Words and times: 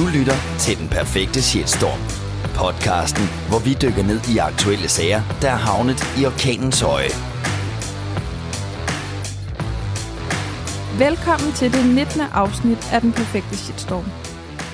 Du 0.00 0.06
lytter 0.18 0.38
til 0.64 0.74
Den 0.80 0.88
Perfekte 0.98 1.40
Shitstorm. 1.48 2.02
Podcasten, 2.62 3.24
hvor 3.50 3.60
vi 3.66 3.72
dykker 3.82 4.04
ned 4.10 4.20
i 4.34 4.34
aktuelle 4.50 4.88
sager, 4.96 5.20
der 5.42 5.50
er 5.56 5.60
havnet 5.68 6.00
i 6.18 6.20
orkanens 6.30 6.82
øje. 6.94 7.12
Velkommen 11.04 11.50
til 11.60 11.68
det 11.74 11.82
19. 11.94 12.20
afsnit 12.42 12.82
af 12.94 13.00
Den 13.04 13.12
Perfekte 13.12 13.56
Shitstorm. 13.62 14.06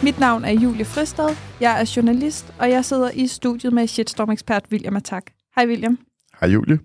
Mit 0.07 0.18
navn 0.20 0.44
er 0.44 0.54
Julie 0.62 0.84
Fristad, 0.93 1.30
jeg 1.61 1.72
er 1.80 1.93
journalist, 1.96 2.46
og 2.61 2.66
jeg 2.70 2.84
sidder 2.84 3.11
i 3.11 3.27
studiet 3.27 3.72
med 3.72 3.86
shitstorm-ekspert 3.86 4.64
William 4.72 4.96
Attack. 4.96 5.24
Hej 5.56 5.66
William. 5.66 5.98
Hej 6.40 6.48
Julie. 6.48 6.79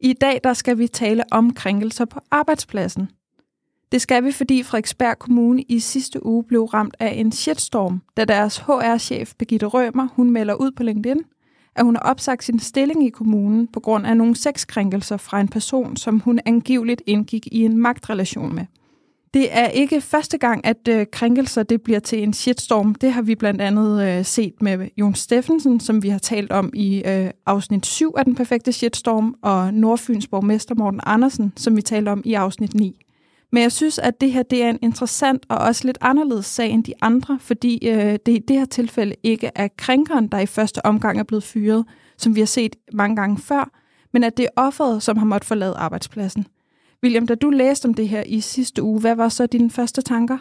I 0.00 0.12
dag 0.12 0.40
der 0.44 0.54
skal 0.54 0.78
vi 0.78 0.86
tale 0.88 1.22
om 1.30 1.54
krænkelser 1.54 2.04
på 2.04 2.20
arbejdspladsen. 2.30 3.08
Det 3.92 4.00
skal 4.00 4.24
vi, 4.24 4.32
fordi 4.32 4.62
Frederiksberg 4.62 5.18
Kommune 5.18 5.62
i 5.62 5.80
sidste 5.80 6.26
uge 6.26 6.44
blev 6.44 6.64
ramt 6.64 6.96
af 7.00 7.14
en 7.16 7.32
shitstorm, 7.32 8.02
da 8.16 8.24
deres 8.24 8.58
HR-chef 8.58 9.34
Birgitte 9.38 9.66
Rømer 9.66 10.08
hun 10.12 10.30
melder 10.30 10.54
ud 10.54 10.70
på 10.70 10.82
LinkedIn, 10.82 11.20
at 11.76 11.84
hun 11.84 11.96
har 11.96 12.02
opsagt 12.02 12.44
sin 12.44 12.58
stilling 12.58 13.06
i 13.06 13.10
kommunen 13.10 13.66
på 13.66 13.80
grund 13.80 14.06
af 14.06 14.16
nogle 14.16 14.36
sexkrænkelser 14.36 15.16
fra 15.16 15.40
en 15.40 15.48
person, 15.48 15.96
som 15.96 16.20
hun 16.20 16.40
angiveligt 16.46 17.02
indgik 17.06 17.48
i 17.52 17.64
en 17.64 17.78
magtrelation 17.78 18.54
med. 18.54 18.64
Det 19.34 19.48
er 19.50 19.68
ikke 19.68 20.00
første 20.00 20.38
gang, 20.38 20.66
at 20.66 20.88
øh, 20.88 21.06
krænkelser 21.12 21.62
det 21.62 21.82
bliver 21.82 22.00
til 22.00 22.22
en 22.22 22.32
shitstorm. 22.32 22.94
Det 22.94 23.12
har 23.12 23.22
vi 23.22 23.34
blandt 23.34 23.60
andet 23.60 24.08
øh, 24.08 24.24
set 24.24 24.62
med 24.62 24.88
Jon 24.96 25.14
Steffensen, 25.14 25.80
som 25.80 26.02
vi 26.02 26.08
har 26.08 26.18
talt 26.18 26.52
om 26.52 26.70
i 26.74 27.02
øh, 27.06 27.30
afsnit 27.46 27.86
7 27.86 28.14
af 28.18 28.24
Den 28.24 28.34
Perfekte 28.34 28.72
Shitstorm, 28.72 29.34
og 29.42 29.74
Nordfyns 29.74 30.26
borgmester 30.28 30.74
Morten 30.74 31.00
Andersen, 31.06 31.52
som 31.56 31.76
vi 31.76 31.82
talte 31.82 32.08
om 32.08 32.22
i 32.24 32.34
afsnit 32.34 32.74
9. 32.74 33.05
Men 33.52 33.62
jeg 33.62 33.72
synes, 33.72 33.98
at 33.98 34.20
det 34.20 34.32
her 34.32 34.42
det 34.42 34.62
er 34.62 34.70
en 34.70 34.78
interessant 34.82 35.46
og 35.48 35.58
også 35.58 35.86
lidt 35.86 35.98
anderledes 36.00 36.46
sag 36.46 36.70
end 36.70 36.84
de 36.84 36.92
andre, 37.00 37.38
fordi 37.40 37.88
øh, 37.88 38.18
det 38.26 38.28
i 38.28 38.42
det 38.48 38.58
her 38.58 38.64
tilfælde 38.64 39.14
ikke 39.22 39.50
er 39.54 39.68
krænkeren, 39.78 40.28
der 40.28 40.38
i 40.38 40.46
første 40.46 40.86
omgang 40.86 41.18
er 41.18 41.22
blevet 41.22 41.44
fyret, 41.44 41.84
som 42.18 42.34
vi 42.34 42.40
har 42.40 42.46
set 42.46 42.76
mange 42.92 43.16
gange 43.16 43.38
før, 43.38 43.70
men 44.12 44.24
at 44.24 44.36
det 44.36 44.44
er 44.44 44.48
offeret, 44.56 45.02
som 45.02 45.16
har 45.16 45.26
måttet 45.26 45.46
forlade 45.46 45.74
arbejdspladsen. 45.74 46.46
William, 47.02 47.26
da 47.26 47.34
du 47.34 47.50
læste 47.50 47.86
om 47.86 47.94
det 47.94 48.08
her 48.08 48.22
i 48.26 48.40
sidste 48.40 48.82
uge, 48.82 49.00
hvad 49.00 49.16
var 49.16 49.28
så 49.28 49.46
dine 49.46 49.70
første 49.70 50.02
tanker? 50.02 50.38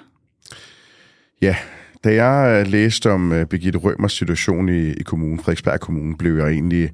Ja, 1.42 1.56
da 2.04 2.14
jeg 2.14 2.62
øh, 2.62 2.72
læste 2.72 3.12
om 3.12 3.32
uh, 3.32 3.44
Birgitte 3.44 3.80
Rømers 3.80 4.14
situation 4.14 4.70
i, 4.70 4.94
i 4.94 5.04
kommunen, 5.04 5.40
Frederiksberg 5.40 5.80
Kommune, 5.80 6.18
blev 6.18 6.38
jeg 6.38 6.48
egentlig 6.48 6.92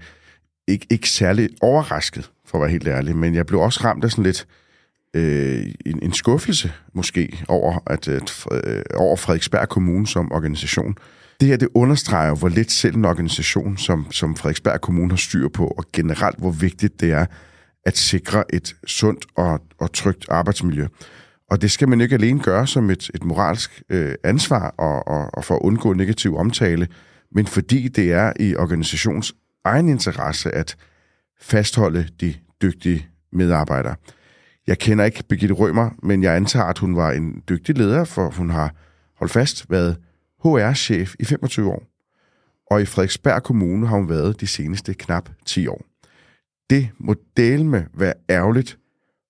ikke, 0.67 0.87
ikke 0.89 1.09
særlig 1.09 1.49
overrasket, 1.61 2.31
for 2.45 2.57
at 2.57 2.61
være 2.61 2.71
helt 2.71 2.87
ærlig, 2.87 3.15
men 3.15 3.35
jeg 3.35 3.45
blev 3.45 3.59
også 3.59 3.79
ramt 3.83 4.03
af 4.03 4.11
sådan 4.11 4.23
lidt 4.23 4.47
øh, 4.49 4.70
Øh, 5.15 5.65
en, 5.85 5.99
en 6.03 6.13
skuffelse 6.13 6.71
måske 6.93 7.43
over, 7.47 7.83
at, 7.87 8.07
øh, 8.07 8.15
at 8.15 8.45
øh, 8.51 8.83
over 8.95 9.15
Frederiksberg 9.15 9.69
Kommune 9.69 10.07
som 10.07 10.31
organisation. 10.31 10.95
Det 11.39 11.47
her, 11.47 11.57
det 11.57 11.69
understreger 11.75 12.35
hvor 12.35 12.49
lidt 12.49 12.71
selv 12.71 12.95
en 12.95 13.05
organisation 13.05 13.77
som, 13.77 14.11
som 14.11 14.35
Frederiksberg 14.35 14.81
Kommune 14.81 15.09
har 15.09 15.17
styr 15.17 15.47
på, 15.47 15.67
og 15.67 15.85
generelt 15.93 16.39
hvor 16.39 16.51
vigtigt 16.51 17.01
det 17.01 17.11
er 17.11 17.25
at 17.85 17.97
sikre 17.97 18.43
et 18.53 18.75
sundt 18.87 19.25
og, 19.35 19.61
og 19.79 19.93
trygt 19.93 20.25
arbejdsmiljø. 20.29 20.87
Og 21.49 21.61
det 21.61 21.71
skal 21.71 21.89
man 21.89 22.01
ikke 22.01 22.15
alene 22.15 22.39
gøre 22.39 22.67
som 22.67 22.89
et, 22.89 23.09
et 23.13 23.23
moralsk 23.23 23.83
øh, 23.89 24.15
ansvar 24.23 24.75
og, 24.77 25.07
og, 25.07 25.29
og 25.33 25.43
for 25.45 25.55
at 25.55 25.61
undgå 25.61 25.93
negativ 25.93 26.37
omtale, 26.37 26.87
men 27.35 27.47
fordi 27.47 27.87
det 27.87 28.11
er 28.13 28.33
i 28.39 28.55
organisations 28.55 29.33
egen 29.65 29.89
interesse 29.89 30.51
at 30.55 30.75
fastholde 31.41 32.07
de 32.21 32.33
dygtige 32.61 33.07
medarbejdere. 33.33 33.95
Jeg 34.67 34.79
kender 34.79 35.05
ikke 35.05 35.23
Birgitte 35.29 35.55
Rømer, 35.55 35.89
men 36.03 36.23
jeg 36.23 36.35
antager, 36.35 36.65
at 36.65 36.77
hun 36.77 36.95
var 36.95 37.11
en 37.11 37.43
dygtig 37.49 37.77
leder, 37.77 38.03
for 38.03 38.29
hun 38.29 38.49
har 38.49 38.75
holdt 39.15 39.33
fast 39.33 39.71
været 39.71 39.97
HR-chef 40.43 41.15
i 41.19 41.25
25 41.25 41.71
år. 41.71 41.83
Og 42.71 42.81
i 42.81 42.85
Frederiksberg 42.85 43.43
Kommune 43.43 43.87
har 43.87 43.95
hun 43.95 44.09
været 44.09 44.41
de 44.41 44.47
seneste 44.47 44.93
knap 44.93 45.29
10 45.45 45.67
år. 45.67 45.81
Det 46.69 46.89
må 46.97 47.15
dele 47.37 47.65
med 47.65 47.83
være 47.93 48.13
ærgerligt 48.29 48.77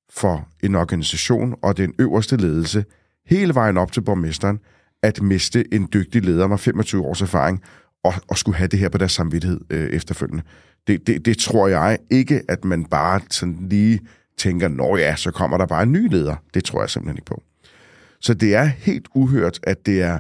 for 0.10 0.48
en 0.64 0.76
organisation 0.76 1.56
og 1.62 1.78
den 1.78 1.94
øverste 2.00 2.38
ledelse, 2.38 2.86
hele 3.26 3.56
vejen 3.56 3.78
op 3.78 3.92
til 3.92 4.02
borgmesteren, 4.02 4.60
at 5.04 5.22
miste 5.22 5.74
en 5.74 5.90
dygtig 5.94 6.26
leder 6.26 6.48
med 6.48 6.58
25 6.58 7.06
års 7.06 7.22
erfaring 7.22 7.62
og, 8.04 8.14
og 8.28 8.38
skulle 8.38 8.58
have 8.58 8.68
det 8.68 8.80
her 8.80 8.90
på 8.90 8.98
deres 8.98 9.12
samvittighed 9.12 9.60
øh, 9.70 9.90
efterfølgende. 9.90 10.44
Det, 10.88 11.08
det, 11.08 11.26
det 11.26 11.38
tror 11.38 11.68
jeg 11.68 11.98
ikke, 12.10 12.42
at 12.50 12.66
man 12.66 12.86
bare 12.86 13.22
sådan 13.30 13.68
lige 13.70 14.00
tænker, 14.42 14.68
nå 14.68 14.98
ja, 14.98 15.16
så 15.16 15.32
kommer 15.32 15.58
der 15.58 15.66
bare 15.66 15.84
en 15.84 15.92
ny 15.92 16.12
leder. 16.12 16.36
Det 16.54 16.64
tror 16.64 16.82
jeg 16.82 16.90
simpelthen 16.90 17.18
ikke 17.18 17.26
på. 17.26 17.44
Så 18.20 18.34
det 18.34 18.56
er 18.56 18.64
helt 18.64 19.08
uhørt, 19.16 19.60
at 19.64 19.86
det 19.86 20.02
er 20.02 20.20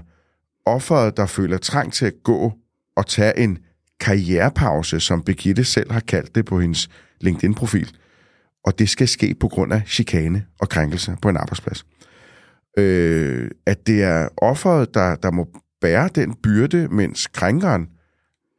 offeret, 0.65 1.17
der 1.17 1.25
føler 1.25 1.57
trang 1.57 1.93
til 1.93 2.05
at 2.05 2.13
gå 2.23 2.53
og 2.95 3.07
tage 3.07 3.39
en 3.39 3.57
karrierepause, 3.99 4.99
som 4.99 5.23
Birgitte 5.23 5.63
selv 5.63 5.91
har 5.91 5.99
kaldt 5.99 6.35
det 6.35 6.45
på 6.45 6.59
hendes 6.59 6.89
LinkedIn-profil. 7.21 7.91
Og 8.65 8.79
det 8.79 8.89
skal 8.89 9.07
ske 9.07 9.35
på 9.39 9.47
grund 9.47 9.73
af 9.73 9.81
chikane 9.87 10.45
og 10.59 10.69
krænkelse 10.69 11.17
på 11.21 11.29
en 11.29 11.37
arbejdsplads. 11.37 11.85
Øh, 12.77 13.51
at 13.65 13.87
det 13.87 14.03
er 14.03 14.27
offeret, 14.37 14.93
der, 14.93 15.15
der 15.15 15.31
må 15.31 15.47
bære 15.81 16.09
den 16.15 16.35
byrde, 16.43 16.87
mens 16.87 17.27
krænkeren 17.27 17.87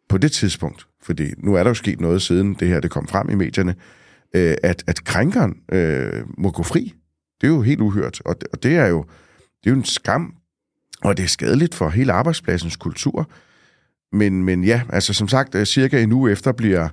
på 0.08 0.18
det 0.18 0.32
tidspunkt, 0.32 0.86
fordi 1.02 1.30
nu 1.38 1.54
er 1.54 1.62
der 1.62 1.70
jo 1.70 1.74
sket 1.74 2.00
noget 2.00 2.22
siden 2.22 2.54
det 2.54 2.68
her 2.68 2.80
det 2.80 2.90
kom 2.90 3.08
frem 3.08 3.30
i 3.30 3.34
medierne, 3.34 3.74
øh, 4.34 4.54
at, 4.62 4.84
at 4.86 5.04
krænkeren 5.04 5.56
øh, 5.72 6.24
må 6.38 6.50
gå 6.50 6.62
fri. 6.62 6.94
Det 7.40 7.46
er 7.46 7.52
jo 7.52 7.62
helt 7.62 7.80
uhørt, 7.80 8.20
og 8.24 8.40
det, 8.40 8.48
og 8.52 8.62
det 8.62 8.76
er 8.76 8.86
jo 8.86 9.04
det 9.64 9.70
er 9.70 9.74
jo 9.74 9.78
en 9.78 9.84
skam, 9.84 10.34
og 11.04 11.16
det 11.16 11.22
er 11.22 11.28
skadeligt 11.28 11.74
for 11.74 11.88
hele 11.88 12.12
arbejdspladsens 12.12 12.76
kultur. 12.76 13.30
Men, 14.12 14.44
men 14.44 14.64
ja, 14.64 14.82
altså 14.88 15.14
som 15.14 15.28
sagt, 15.28 15.54
øh, 15.54 15.66
cirka 15.66 16.02
en 16.02 16.12
uge 16.12 16.32
efter 16.32 16.52
bliver 16.52 16.88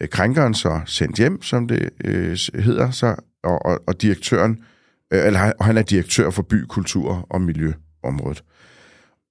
øh, 0.00 0.08
krænkeren 0.08 0.54
så 0.54 0.80
sendt 0.86 1.16
hjem, 1.16 1.42
som 1.42 1.68
det 1.68 1.90
øh, 2.04 2.38
hedder 2.54 2.90
så, 2.90 3.14
og, 3.42 3.66
og, 3.66 3.80
og 3.86 4.02
direktøren, 4.02 4.64
øh, 5.12 5.26
eller 5.26 5.52
og 5.58 5.64
han 5.64 5.76
er 5.76 5.82
direktør 5.82 6.30
for 6.30 6.42
by, 6.42 6.64
kultur 6.68 7.26
og 7.30 7.40
miljøområdet. 7.40 8.44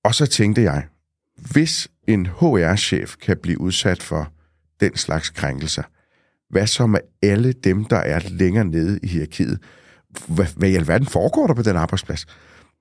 Og 0.03 0.15
så 0.15 0.25
tænkte 0.25 0.61
jeg, 0.61 0.85
hvis 1.51 1.87
en 2.07 2.25
HR-chef 2.25 3.15
kan 3.15 3.37
blive 3.37 3.61
udsat 3.61 4.03
for 4.03 4.31
den 4.79 4.95
slags 4.95 5.29
krænkelser, 5.29 5.83
hvad 6.49 6.67
så 6.67 6.87
med 6.87 6.99
alle 7.21 7.51
dem, 7.51 7.85
der 7.85 7.97
er 7.97 8.19
længere 8.29 8.65
nede 8.65 8.99
i 9.03 9.07
hierarkiet? 9.07 9.59
Hvad, 10.27 10.45
hvad 10.55 10.69
i 10.69 10.75
alverden 10.75 11.07
foregår 11.07 11.47
der 11.47 11.53
på 11.53 11.61
den 11.61 11.75
arbejdsplads? 11.75 12.25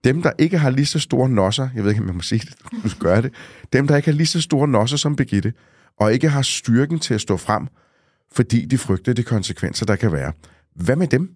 Dem, 0.05 0.23
der 0.23 0.31
ikke 0.39 0.59
har 0.59 0.71
lige 0.71 0.87
så 0.87 0.99
store 0.99 1.29
nosser, 1.29 1.69
jeg 1.75 1.83
ved 1.83 1.91
ikke, 1.91 2.01
om 2.01 2.07
man 2.07 2.15
må 2.15 2.23
sige 2.23 2.39
det, 2.39 2.83
du 2.83 2.89
skal 2.89 3.01
gøre 3.01 3.23
det, 3.23 3.33
dem, 3.73 3.87
der 3.87 3.97
ikke 3.97 4.11
har 4.11 4.17
lige 4.17 4.27
så 4.27 4.41
store 4.41 4.69
nosser 4.69 4.97
som 4.97 5.17
Birgitte, 5.17 5.53
og 6.01 6.12
ikke 6.12 6.28
har 6.28 6.43
styrken 6.43 6.99
til 6.99 7.15
at 7.15 7.21
stå 7.21 7.37
frem, 7.37 7.67
fordi 8.33 8.65
de 8.65 8.78
frygter 8.78 9.12
de 9.12 9.23
konsekvenser, 9.23 9.87
der 9.87 9.97
kan 9.97 10.12
være. 10.12 10.33
Hvad 10.75 10.97
med 10.97 11.07
dem? 11.07 11.31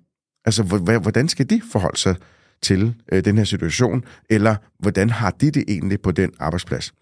Altså, 0.44 0.62
hvordan 1.02 1.28
skal 1.28 1.50
de 1.50 1.62
forholde 1.72 1.98
sig 1.98 2.16
til 2.62 2.94
øh, 3.12 3.24
den 3.24 3.38
her 3.38 3.44
situation, 3.44 4.04
eller 4.30 4.56
hvordan 4.78 5.10
har 5.10 5.30
de 5.30 5.50
det 5.50 5.64
egentlig 5.68 6.00
på 6.00 6.10
den 6.10 6.30
arbejdsplads? 6.38 6.94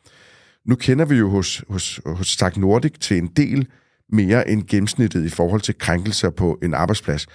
Nu 0.65 0.75
kender 0.75 1.05
vi 1.05 1.17
jo 1.17 1.31
hos, 1.31 1.65
hos, 1.69 2.01
hos 2.07 2.29
Stark 2.29 2.57
Nordic 2.57 2.93
til 3.01 3.19
en 3.19 3.27
del 3.27 3.67
mere 4.13 4.49
end 4.49 4.63
gennemsnittet 4.67 5.25
i 5.25 5.29
forhold 5.29 5.61
til 5.61 5.79
krænkelser 5.79 6.31
på 6.31 6.59
en 6.63 6.75
arbejdsplads. 6.75 7.27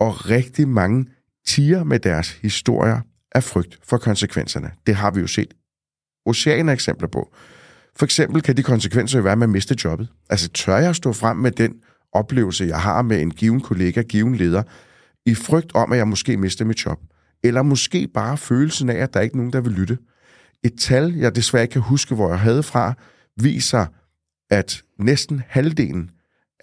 Og 0.00 0.30
rigtig 0.30 0.68
mange 0.68 1.06
tiger 1.46 1.84
med 1.84 1.98
deres 1.98 2.30
historier 2.30 3.00
af 3.34 3.44
frygt 3.44 3.78
for 3.82 3.98
konsekvenserne. 3.98 4.70
Det 4.86 4.94
har 4.94 5.10
vi 5.10 5.20
jo 5.20 5.26
set 5.26 5.54
oceaner 6.26 6.72
eksempler 6.72 7.08
på. 7.08 7.34
For 7.96 8.04
eksempel 8.04 8.42
kan 8.42 8.56
de 8.56 8.62
konsekvenser 8.62 9.18
jo 9.18 9.22
være, 9.22 9.32
at 9.32 9.38
man 9.38 9.50
mister 9.50 9.74
jobbet. 9.84 10.08
Altså 10.30 10.48
tør 10.48 10.76
jeg 10.76 10.96
stå 10.96 11.12
frem 11.12 11.36
med 11.36 11.50
den 11.50 11.74
oplevelse, 12.12 12.64
jeg 12.64 12.80
har 12.80 13.02
med 13.02 13.20
en 13.20 13.30
given 13.30 13.60
kollega, 13.60 14.02
given 14.02 14.34
leder, 14.36 14.62
i 15.26 15.34
frygt 15.34 15.74
om, 15.74 15.92
at 15.92 15.98
jeg 15.98 16.08
måske 16.08 16.36
mister 16.36 16.64
mit 16.64 16.86
job? 16.86 16.98
Eller 17.44 17.62
måske 17.62 18.08
bare 18.14 18.36
følelsen 18.36 18.90
af, 18.90 18.96
at 18.96 19.14
der 19.14 19.20
er 19.20 19.24
ikke 19.24 19.36
nogen, 19.36 19.52
der 19.52 19.60
vil 19.60 19.72
lytte. 19.72 19.98
Et 20.64 20.72
tal, 20.80 21.14
jeg 21.14 21.36
desværre 21.36 21.62
ikke 21.62 21.72
kan 21.72 21.82
huske, 21.82 22.14
hvor 22.14 22.28
jeg 22.28 22.38
havde 22.38 22.62
fra, 22.62 22.94
viser, 23.36 23.86
at 24.50 24.82
næsten 24.98 25.42
halvdelen 25.48 26.10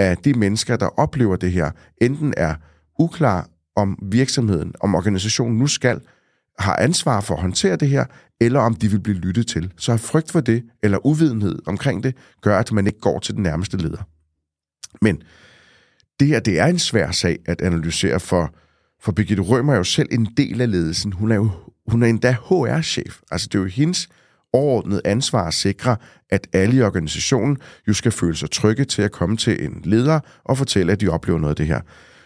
af 0.02 0.18
de 0.18 0.34
mennesker, 0.34 0.76
der 0.76 1.00
oplever 1.00 1.36
det 1.36 1.52
her, 1.52 1.72
enten 2.02 2.34
er 2.38 2.56
uklar 3.00 3.50
om 3.76 4.00
virksomheden, 4.02 4.74
om 4.80 4.96
organisationen 4.96 5.58
nu 5.58 5.68
skal, 5.68 6.02
har 6.60 6.76
ansvar 6.76 7.22
for 7.22 7.34
at 7.34 7.42
håndtere 7.42 7.76
det 7.76 7.90
her, 7.90 8.06
eller 8.42 8.60
om 8.60 8.76
de 8.76 8.88
vil 8.88 9.00
blive 9.00 9.18
lyttet 9.18 9.48
til. 9.48 9.74
Så 9.78 9.98
frygt 9.98 10.32
for 10.32 10.40
det, 10.40 10.64
eller 10.84 11.06
uvidenhed 11.06 11.60
omkring 11.66 12.04
det, 12.04 12.16
gør, 12.42 12.60
at 12.60 12.72
man 12.72 12.88
ikke 12.88 13.00
går 13.00 13.20
til 13.20 13.36
den 13.36 13.44
nærmeste 13.44 13.78
leder. 13.78 14.08
Men 15.02 15.22
det 16.20 16.28
her, 16.28 16.40
det 16.40 16.60
er 16.60 16.66
en 16.66 16.80
svær 16.80 17.12
sag 17.12 17.40
at 17.46 17.62
analysere, 17.62 18.20
for, 18.20 18.54
for 19.02 19.12
Birgitte 19.12 19.44
Rømer 19.44 19.74
er 19.74 19.78
jo 19.78 19.84
selv 19.84 20.08
en 20.12 20.28
del 20.38 20.62
af 20.62 20.72
ledelsen. 20.72 21.14
Hun 21.14 21.32
er 21.32 21.36
jo 21.36 21.50
hun 21.88 22.04
er 22.04 22.08
endda 22.08 22.32
HR-chef. 22.32 23.20
Altså 23.32 23.48
det 23.48 23.56
er 23.56 23.62
jo 23.62 23.66
hendes 23.66 24.10
overordnet 24.54 25.02
ansvar 25.06 25.48
at 25.48 25.54
sikre, 25.54 25.98
at 26.30 26.48
alle 26.54 26.76
i 26.76 26.82
organisationen 26.82 27.58
jo 27.88 27.94
skal 27.94 28.12
føle 28.12 28.36
sig 28.36 28.52
trygge 28.52 28.86
til 28.86 29.02
at 29.02 29.12
komme 29.12 29.38
til 29.38 29.66
en 29.66 29.82
leder 29.84 30.20
og 30.44 30.58
fortælle, 30.58 30.92
at 30.92 31.02
de 31.02 31.08
oplever 31.08 31.40
noget 31.40 31.52
af 31.52 31.56
det 31.56 31.68
her. 31.68 31.82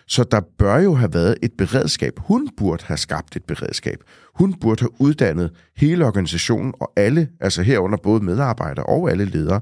Så 0.07 0.23
der 0.23 0.41
bør 0.57 0.79
jo 0.79 0.93
have 0.93 1.13
været 1.13 1.35
et 1.41 1.51
beredskab. 1.57 2.13
Hun 2.17 2.49
burde 2.57 2.83
have 2.85 2.97
skabt 2.97 3.35
et 3.35 3.43
beredskab. 3.43 3.97
Hun 4.35 4.53
burde 4.53 4.81
have 4.81 5.01
uddannet 5.01 5.51
hele 5.77 6.05
organisationen 6.05 6.73
og 6.79 6.93
alle, 6.95 7.29
altså 7.39 7.61
herunder 7.61 7.97
både 8.03 8.23
medarbejdere 8.23 8.85
og 8.85 9.11
alle 9.11 9.25
ledere, 9.25 9.61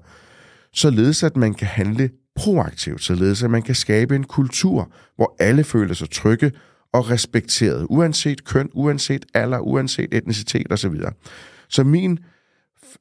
således 0.74 1.24
at 1.24 1.38
man 1.38 1.54
kan 1.54 1.68
handle 1.68 2.10
proaktivt, 2.36 3.04
således 3.04 3.44
at 3.44 3.52
man 3.52 3.62
kan 3.62 3.76
skabe 3.76 4.16
en 4.16 4.24
kultur, 4.24 4.92
hvor 5.16 5.36
alle 5.40 5.64
føler 5.64 5.94
sig 5.94 6.10
trygge 6.10 6.52
og 6.94 7.10
respekteret, 7.10 7.88
uanset 7.90 8.44
køn, 8.46 8.70
uanset 8.74 9.26
alder, 9.34 9.60
uanset 9.60 10.14
etnicitet 10.14 10.72
osv. 10.72 10.96
Så 11.70 11.84
min, 11.84 12.20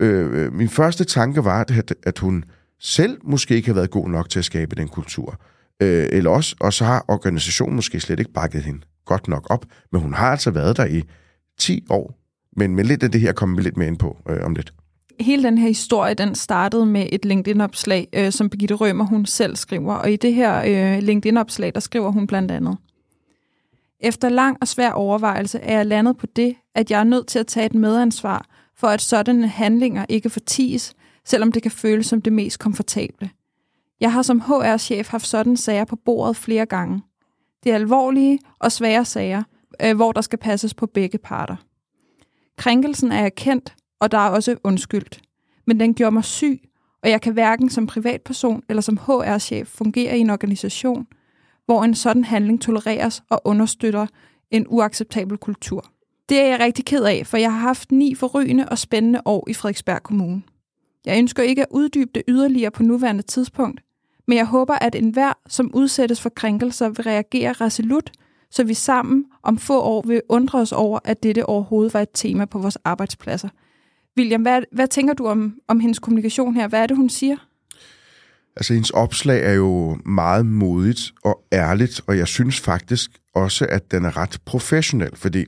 Øh, 0.00 0.44
øh, 0.44 0.52
min 0.52 0.68
første 0.68 1.04
tanke 1.04 1.44
var, 1.44 1.60
at, 1.60 1.94
at 2.02 2.18
hun 2.18 2.44
selv 2.80 3.18
måske 3.24 3.54
ikke 3.54 3.68
har 3.68 3.74
været 3.74 3.90
god 3.90 4.08
nok 4.08 4.28
til 4.28 4.38
at 4.38 4.44
skabe 4.44 4.76
den 4.76 4.88
kultur. 4.88 5.40
Øh, 5.82 6.06
eller 6.12 6.30
også, 6.30 6.56
og 6.60 6.72
så 6.72 6.84
har 6.84 7.04
organisationen 7.08 7.76
måske 7.76 8.00
slet 8.00 8.18
ikke 8.18 8.32
bakket 8.32 8.62
hende 8.62 8.80
godt 9.04 9.28
nok 9.28 9.46
op, 9.50 9.66
men 9.92 10.00
hun 10.00 10.14
har 10.14 10.30
altså 10.30 10.50
været 10.50 10.76
der 10.76 10.86
i 10.86 11.02
10 11.58 11.84
år. 11.90 12.18
Men 12.56 12.74
med 12.74 12.84
lidt 12.84 13.02
af 13.02 13.10
det 13.10 13.20
her 13.20 13.32
kommer 13.32 13.56
vi 13.56 13.62
lidt 13.62 13.76
mere 13.76 13.88
ind 13.88 13.98
på 13.98 14.18
øh, 14.28 14.44
om 14.44 14.54
lidt. 14.54 14.72
Hele 15.20 15.42
den 15.42 15.58
her 15.58 15.68
historie, 15.68 16.14
den 16.14 16.34
startede 16.34 16.86
med 16.86 17.06
et 17.12 17.24
LinkedIn-opslag, 17.24 18.08
øh, 18.12 18.32
som 18.32 18.50
Birgitte 18.50 18.74
Rømer 18.74 19.04
hun 19.04 19.26
selv 19.26 19.56
skriver. 19.56 19.94
Og 19.94 20.12
i 20.12 20.16
det 20.16 20.34
her 20.34 20.62
øh, 20.96 21.02
LinkedIn-opslag, 21.02 21.74
der 21.74 21.80
skriver 21.80 22.10
hun 22.10 22.26
blandt 22.26 22.50
andet. 22.50 22.76
Efter 24.00 24.28
lang 24.28 24.56
og 24.60 24.68
svær 24.68 24.90
overvejelse 24.90 25.58
er 25.58 25.76
jeg 25.76 25.86
landet 25.86 26.16
på 26.16 26.26
det, 26.36 26.54
at 26.74 26.90
jeg 26.90 27.00
er 27.00 27.04
nødt 27.04 27.26
til 27.26 27.38
at 27.38 27.46
tage 27.46 27.66
et 27.66 27.74
medansvar 27.74 28.46
for, 28.82 28.88
at 28.88 29.00
sådanne 29.00 29.48
handlinger 29.48 30.06
ikke 30.08 30.30
forties, 30.30 30.94
selvom 31.24 31.52
det 31.52 31.62
kan 31.62 31.70
føles 31.70 32.06
som 32.06 32.22
det 32.22 32.32
mest 32.32 32.58
komfortable. 32.58 33.30
Jeg 34.00 34.12
har 34.12 34.22
som 34.22 34.40
HR-chef 34.40 35.08
haft 35.08 35.26
sådan 35.26 35.56
sager 35.56 35.84
på 35.84 35.96
bordet 35.96 36.36
flere 36.36 36.66
gange. 36.66 37.02
Det 37.64 37.70
er 37.70 37.74
alvorlige 37.74 38.38
og 38.58 38.72
svære 38.72 39.04
sager, 39.04 39.42
øh, 39.82 39.96
hvor 39.96 40.12
der 40.12 40.20
skal 40.20 40.38
passes 40.38 40.74
på 40.74 40.86
begge 40.86 41.18
parter. 41.18 41.56
Krænkelsen 42.58 43.12
er 43.12 43.24
erkendt, 43.24 43.74
og 44.00 44.12
der 44.12 44.18
er 44.18 44.28
også 44.28 44.56
undskyldt. 44.64 45.22
Men 45.66 45.80
den 45.80 45.94
gjorde 45.94 46.14
mig 46.14 46.24
syg, 46.24 46.60
og 47.02 47.10
jeg 47.10 47.20
kan 47.20 47.32
hverken 47.32 47.70
som 47.70 47.86
privatperson 47.86 48.62
eller 48.68 48.80
som 48.80 48.96
HR-chef 48.96 49.68
fungere 49.68 50.18
i 50.18 50.20
en 50.20 50.30
organisation, 50.30 51.06
hvor 51.66 51.84
en 51.84 51.94
sådan 51.94 52.24
handling 52.24 52.62
tolereres 52.62 53.22
og 53.30 53.40
understøtter 53.44 54.06
en 54.50 54.66
uacceptabel 54.68 55.38
kultur. 55.38 55.91
Det 56.32 56.40
er 56.40 56.46
jeg 56.46 56.60
rigtig 56.60 56.84
ked 56.84 57.04
af, 57.04 57.26
for 57.26 57.36
jeg 57.36 57.52
har 57.52 57.60
haft 57.60 57.92
ni 57.92 58.14
forrygende 58.14 58.68
og 58.68 58.78
spændende 58.78 59.20
år 59.24 59.48
i 59.48 59.54
Frederiksberg 59.54 60.02
Kommune. 60.02 60.42
Jeg 61.04 61.18
ønsker 61.18 61.42
ikke 61.42 61.62
at 61.62 61.68
uddybe 61.70 62.10
det 62.14 62.22
yderligere 62.28 62.70
på 62.70 62.82
nuværende 62.82 63.22
tidspunkt, 63.22 63.80
men 64.28 64.38
jeg 64.38 64.46
håber, 64.46 64.74
at 64.74 64.94
enhver, 64.94 65.32
som 65.48 65.70
udsættes 65.74 66.20
for 66.20 66.28
krænkelser, 66.28 66.88
vil 66.88 67.02
reagere 67.02 67.52
resolut, 67.52 68.10
så 68.50 68.64
vi 68.64 68.74
sammen 68.74 69.24
om 69.42 69.58
få 69.58 69.80
år 69.80 70.02
vil 70.06 70.20
undre 70.28 70.58
os 70.58 70.72
over, 70.72 70.98
at 71.04 71.22
dette 71.22 71.46
overhovedet 71.46 71.94
var 71.94 72.00
et 72.00 72.08
tema 72.14 72.44
på 72.44 72.58
vores 72.58 72.76
arbejdspladser. 72.84 73.48
William, 74.18 74.42
hvad, 74.42 74.62
hvad 74.72 74.88
tænker 74.88 75.14
du 75.14 75.26
om, 75.26 75.54
om 75.68 75.80
hendes 75.80 75.98
kommunikation 75.98 76.54
her? 76.54 76.68
Hvad 76.68 76.82
er 76.82 76.86
det, 76.86 76.96
hun 76.96 77.08
siger? 77.08 77.36
Altså, 78.56 78.72
hendes 78.72 78.90
opslag 78.90 79.44
er 79.44 79.52
jo 79.52 79.98
meget 80.06 80.46
modigt 80.46 81.12
og 81.24 81.44
ærligt, 81.52 82.00
og 82.06 82.18
jeg 82.18 82.28
synes 82.28 82.60
faktisk 82.60 83.10
også, 83.34 83.66
at 83.70 83.90
den 83.90 84.04
er 84.04 84.16
ret 84.16 84.38
professionel, 84.44 85.16
fordi 85.16 85.46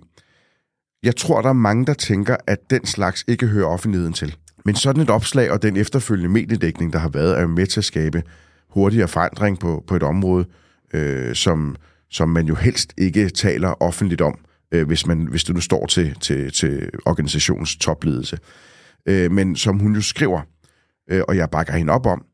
jeg 1.04 1.16
tror, 1.16 1.42
der 1.42 1.48
er 1.48 1.52
mange, 1.52 1.86
der 1.86 1.94
tænker, 1.94 2.36
at 2.46 2.70
den 2.70 2.86
slags 2.86 3.24
ikke 3.28 3.46
hører 3.46 3.66
offentligheden 3.66 4.12
til. 4.12 4.36
Men 4.64 4.74
sådan 4.74 5.02
et 5.02 5.10
opslag 5.10 5.50
og 5.50 5.62
den 5.62 5.76
efterfølgende 5.76 6.30
mediedækning, 6.30 6.92
der 6.92 6.98
har 6.98 7.08
været, 7.08 7.36
er 7.36 7.40
jo 7.40 7.48
med 7.48 7.66
til 7.66 7.80
at 7.80 7.84
skabe 7.84 8.22
hurtigere 8.70 9.08
forandring 9.08 9.58
på, 9.58 9.84
på 9.86 9.96
et 9.96 10.02
område, 10.02 10.46
øh, 10.94 11.34
som, 11.34 11.76
som 12.10 12.28
man 12.28 12.46
jo 12.46 12.54
helst 12.54 12.94
ikke 12.98 13.28
taler 13.28 13.82
offentligt 13.82 14.20
om, 14.20 14.38
øh, 14.72 14.86
hvis, 14.86 15.06
man, 15.06 15.26
hvis 15.30 15.44
det 15.44 15.54
nu 15.54 15.60
står 15.60 15.86
til, 15.86 16.16
til, 16.20 16.52
til 16.52 16.90
organisationens 17.06 17.76
topledelse. 17.76 18.38
Øh, 19.08 19.32
men 19.32 19.56
som 19.56 19.78
hun 19.78 19.94
jo 19.94 20.00
skriver, 20.00 20.40
øh, 21.10 21.22
og 21.28 21.36
jeg 21.36 21.50
bakker 21.50 21.72
hende 21.72 21.92
op 21.92 22.06
om, 22.06 22.24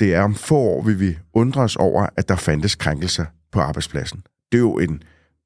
det 0.00 0.14
er 0.14 0.22
om 0.22 0.34
få 0.34 0.56
år 0.56 0.82
vil 0.82 1.00
vi 1.00 1.18
undre 1.34 1.60
os 1.60 1.76
over, 1.76 2.06
at 2.16 2.28
der 2.28 2.36
fandtes 2.36 2.74
krænkelser 2.74 3.24
på 3.52 3.60
arbejdspladsen. 3.60 4.22
Det 4.52 4.58
er 4.58 4.62
jo 4.62 4.78
en, 4.78 4.90
en 4.90 5.02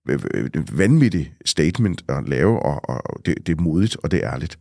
Øh, 0.09 0.79
vanvittig 0.79 1.35
statement 1.45 2.05
at 2.09 2.29
lave, 2.29 2.63
og, 2.63 2.91
og 2.91 3.21
det, 3.27 3.47
det 3.47 3.59
er 3.59 3.63
modigt, 3.63 3.97
og 4.03 4.11
det 4.11 4.25
er 4.25 4.33
ærligt. 4.33 4.59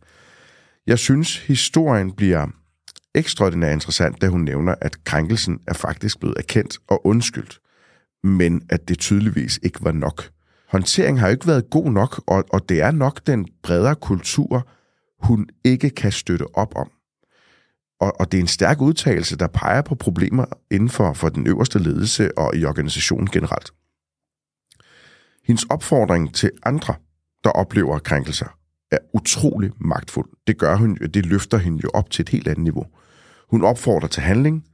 Jeg 0.86 0.98
synes, 0.98 1.36
historien 1.36 2.12
bliver 2.12 2.46
ekstraordinært 3.14 3.72
interessant, 3.72 4.20
da 4.22 4.28
hun 4.28 4.40
nævner, 4.40 4.74
at 4.80 5.04
krænkelsen 5.04 5.60
er 5.66 5.74
faktisk 5.74 6.20
blevet 6.20 6.38
erkendt 6.38 6.78
og 6.88 7.06
undskyldt, 7.06 7.60
men 8.24 8.62
at 8.68 8.88
det 8.88 8.98
tydeligvis 8.98 9.60
ikke 9.62 9.78
var 9.84 9.92
nok. 9.92 10.30
Håndteringen 10.68 11.20
har 11.20 11.28
ikke 11.28 11.46
været 11.46 11.70
god 11.70 11.92
nok, 11.92 12.22
og, 12.26 12.44
og 12.50 12.68
det 12.68 12.80
er 12.80 12.90
nok 12.90 13.26
den 13.26 13.48
bredere 13.62 13.94
kultur, 13.94 14.68
hun 15.22 15.48
ikke 15.64 15.90
kan 15.90 16.12
støtte 16.12 16.56
op 16.56 16.76
om. 16.76 16.90
Og, 18.00 18.20
og 18.20 18.32
det 18.32 18.38
er 18.38 18.42
en 18.42 18.46
stærk 18.46 18.80
udtalelse, 18.80 19.36
der 19.36 19.46
peger 19.46 19.82
på 19.82 19.94
problemer 19.94 20.44
inden 20.70 20.88
for, 20.88 21.12
for 21.12 21.28
den 21.28 21.46
øverste 21.46 21.78
ledelse 21.78 22.38
og 22.38 22.56
i 22.56 22.64
organisationen 22.64 23.30
generelt. 23.30 23.70
Hendes 25.46 25.64
opfordring 25.64 26.34
til 26.34 26.50
andre, 26.62 26.94
der 27.44 27.50
oplever 27.50 27.98
krænkelser, 27.98 28.56
er 28.90 28.98
utrolig 29.14 29.70
magtfuld. 29.80 30.28
Det 30.46 30.58
gør 30.58 30.76
hun, 30.76 30.96
det 30.96 31.26
løfter 31.26 31.58
hende 31.58 31.80
jo 31.84 31.90
op 31.94 32.10
til 32.10 32.22
et 32.22 32.28
helt 32.28 32.48
andet 32.48 32.64
niveau. 32.64 32.86
Hun 33.50 33.64
opfordrer 33.64 34.08
til 34.08 34.22
handling, 34.22 34.64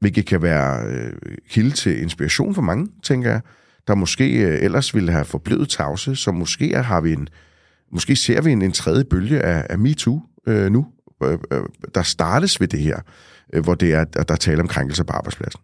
hvilket 0.00 0.26
kan 0.26 0.42
være 0.42 0.86
øh, 0.86 1.12
kilde 1.50 1.70
til 1.70 2.02
inspiration 2.02 2.54
for 2.54 2.62
mange, 2.62 2.88
tænker 3.02 3.30
jeg, 3.30 3.40
der 3.86 3.94
måske 3.94 4.32
øh, 4.42 4.62
ellers 4.62 4.94
ville 4.94 5.12
have 5.12 5.24
forblevet 5.24 5.68
tavse, 5.68 6.16
så 6.16 6.32
måske 6.32 6.82
har 6.82 7.00
vi 7.00 7.12
en, 7.12 7.28
måske 7.92 8.16
ser 8.16 8.40
vi 8.40 8.52
en, 8.52 8.62
en 8.62 8.72
tredje 8.72 9.04
bølge 9.04 9.40
af, 9.40 9.66
af 9.70 9.78
MeToo 9.78 10.22
øh, 10.46 10.72
nu, 10.72 10.86
øh, 11.22 11.38
øh, 11.50 11.62
der 11.94 12.02
startes 12.02 12.60
ved 12.60 12.68
det 12.68 12.80
her, 12.80 13.00
øh, 13.52 13.64
hvor 13.64 13.74
det 13.74 13.94
er, 13.94 14.04
at 14.16 14.28
der 14.28 14.36
taler 14.36 14.62
om 14.62 14.68
krænkelser 14.68 15.04
på 15.04 15.12
arbejdspladsen. 15.12 15.60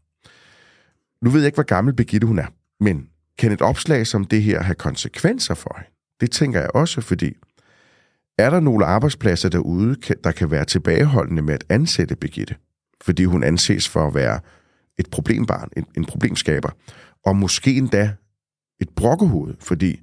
Nu 1.22 1.30
ved 1.30 1.40
jeg 1.40 1.46
ikke, 1.46 1.56
hvor 1.56 1.62
gammel 1.62 1.94
Birgitte 1.94 2.26
hun 2.26 2.38
er, 2.38 2.46
men 2.80 3.06
kan 3.40 3.52
et 3.52 3.62
opslag 3.62 4.06
som 4.06 4.24
det 4.24 4.42
her 4.42 4.62
have 4.62 4.74
konsekvenser 4.74 5.54
for 5.54 5.74
hende? 5.78 5.90
Det 6.20 6.30
tænker 6.30 6.60
jeg 6.60 6.70
også, 6.74 7.00
fordi 7.00 7.36
er 8.38 8.50
der 8.50 8.60
nogle 8.60 8.84
arbejdspladser 8.84 9.48
derude, 9.48 9.96
der 10.24 10.32
kan 10.32 10.50
være 10.50 10.64
tilbageholdende 10.64 11.42
med 11.42 11.54
at 11.54 11.64
ansætte 11.68 12.16
Birgitte, 12.16 12.54
fordi 13.02 13.24
hun 13.24 13.44
anses 13.44 13.88
for 13.88 14.06
at 14.06 14.14
være 14.14 14.40
et 14.98 15.10
problembarn, 15.10 15.68
en, 15.76 15.86
en 15.96 16.04
problemskaber, 16.04 16.70
og 17.26 17.36
måske 17.36 17.76
endda 17.76 18.12
et 18.80 18.88
brokkehoved, 18.88 19.54
fordi 19.60 20.00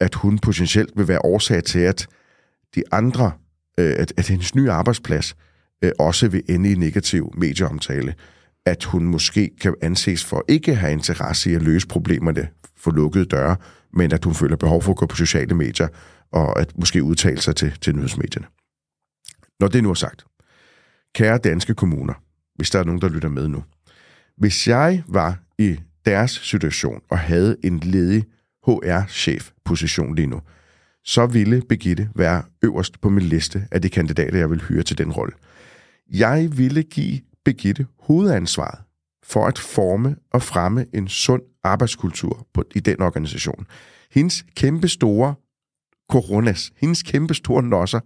at 0.00 0.14
hun 0.14 0.38
potentielt 0.38 0.90
vil 0.96 1.08
være 1.08 1.24
årsag 1.24 1.64
til, 1.64 1.78
at 1.78 2.06
de 2.74 2.82
andre, 2.92 3.32
øh, 3.78 3.94
at, 3.98 4.12
at 4.16 4.28
hendes 4.28 4.54
nye 4.54 4.70
arbejdsplads 4.70 5.36
øh, 5.84 5.92
også 5.98 6.28
vil 6.28 6.42
ende 6.48 6.72
i 6.72 6.74
negativ 6.74 7.32
medieomtale, 7.36 8.14
at 8.66 8.84
hun 8.84 9.04
måske 9.04 9.50
kan 9.60 9.74
anses 9.82 10.24
for 10.24 10.44
ikke 10.48 10.70
at 10.70 10.76
have 10.76 10.92
interesse 10.92 11.50
i 11.50 11.54
at 11.54 11.62
løse 11.62 11.88
problemerne 11.88 12.48
for 12.76 12.90
lukkede 12.90 13.24
døre, 13.24 13.56
men 13.92 14.12
at 14.12 14.24
hun 14.24 14.34
føler 14.34 14.56
behov 14.56 14.82
for 14.82 14.90
at 14.90 14.96
gå 14.96 15.06
på 15.06 15.16
sociale 15.16 15.54
medier 15.54 15.88
og 16.32 16.60
at 16.60 16.78
måske 16.78 17.02
udtale 17.02 17.40
sig 17.40 17.56
til, 17.56 17.72
til 17.80 17.96
nyhedsmedierne. 17.96 18.46
Når 19.60 19.68
det 19.68 19.82
nu 19.82 19.90
er 19.90 19.94
sagt, 19.94 20.24
kære 21.14 21.38
danske 21.38 21.74
kommuner, 21.74 22.14
hvis 22.56 22.70
der 22.70 22.78
er 22.78 22.84
nogen, 22.84 23.00
der 23.00 23.08
lytter 23.08 23.28
med 23.28 23.48
nu, 23.48 23.64
hvis 24.36 24.68
jeg 24.68 25.02
var 25.08 25.38
i 25.58 25.80
deres 26.04 26.30
situation 26.30 27.02
og 27.10 27.18
havde 27.18 27.56
en 27.64 27.78
ledig 27.78 28.24
HR-chef-position 28.66 30.14
lige 30.14 30.26
nu, 30.26 30.40
så 31.04 31.26
ville 31.26 31.62
Begitte 31.68 32.08
være 32.14 32.42
øverst 32.62 33.00
på 33.00 33.08
min 33.08 33.24
liste 33.24 33.68
af 33.70 33.82
de 33.82 33.88
kandidater, 33.88 34.38
jeg 34.38 34.50
vil 34.50 34.62
hyre 34.68 34.82
til 34.82 34.98
den 34.98 35.12
rolle. 35.12 35.32
Jeg 36.12 36.48
ville 36.58 36.82
give 36.82 37.20
Begitte 37.44 37.86
hovedansvaret 37.98 38.78
for 39.22 39.46
at 39.46 39.58
forme 39.58 40.16
og 40.32 40.42
fremme 40.42 40.86
en 40.94 41.08
sund 41.08 41.42
arbejdskultur 41.64 42.46
på, 42.54 42.64
i 42.74 42.80
den 42.80 43.02
organisation. 43.02 43.66
Hendes 44.10 44.44
kæmpe 44.56 44.88
store 44.88 45.34
coronas, 46.10 46.72
hendes 46.76 47.02
kæmpe 47.02 47.34
store 47.34 47.62
nosser 47.62 48.00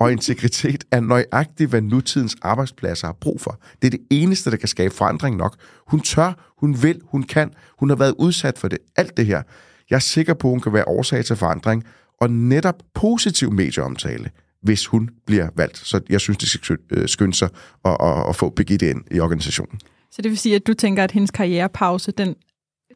og 0.00 0.12
integritet 0.12 0.84
er 0.90 1.00
nøjagtigt, 1.00 1.70
hvad 1.70 1.80
nutidens 1.80 2.36
arbejdspladser 2.42 3.06
har 3.06 3.16
brug 3.20 3.40
for. 3.40 3.60
Det 3.82 3.86
er 3.86 3.90
det 3.90 4.06
eneste, 4.10 4.50
der 4.50 4.56
kan 4.56 4.68
skabe 4.68 4.94
forandring 4.94 5.36
nok. 5.36 5.56
Hun 5.86 6.00
tør, 6.00 6.52
hun 6.58 6.82
vil, 6.82 7.00
hun 7.04 7.22
kan, 7.22 7.50
hun 7.78 7.88
har 7.88 7.96
været 7.96 8.14
udsat 8.18 8.58
for 8.58 8.68
det. 8.68 8.78
Alt 8.96 9.16
det 9.16 9.26
her. 9.26 9.42
Jeg 9.90 9.96
er 9.96 10.00
sikker 10.00 10.34
på, 10.34 10.48
at 10.48 10.52
hun 10.52 10.60
kan 10.60 10.72
være 10.72 10.88
årsag 10.88 11.24
til 11.24 11.36
forandring, 11.36 11.84
og 12.20 12.30
netop 12.30 12.82
positiv 12.94 13.52
medieomtale, 13.52 14.30
hvis 14.62 14.86
hun 14.86 15.10
bliver 15.26 15.48
valgt. 15.56 15.78
Så 15.78 16.00
jeg 16.08 16.20
synes, 16.20 16.38
det 16.38 16.48
skal 16.48 16.76
øh, 16.90 17.08
skynde 17.08 17.34
sig 17.34 17.48
at, 17.84 17.96
at, 18.00 18.28
at 18.28 18.36
få 18.36 18.50
Birgitte 18.50 18.90
ind 18.90 19.04
i 19.10 19.20
organisationen. 19.20 19.80
Så 20.10 20.22
det 20.22 20.30
vil 20.30 20.38
sige, 20.38 20.54
at 20.54 20.66
du 20.66 20.74
tænker, 20.74 21.04
at 21.04 21.10
hendes 21.10 21.30
karrierepause, 21.30 22.12
den, 22.12 22.36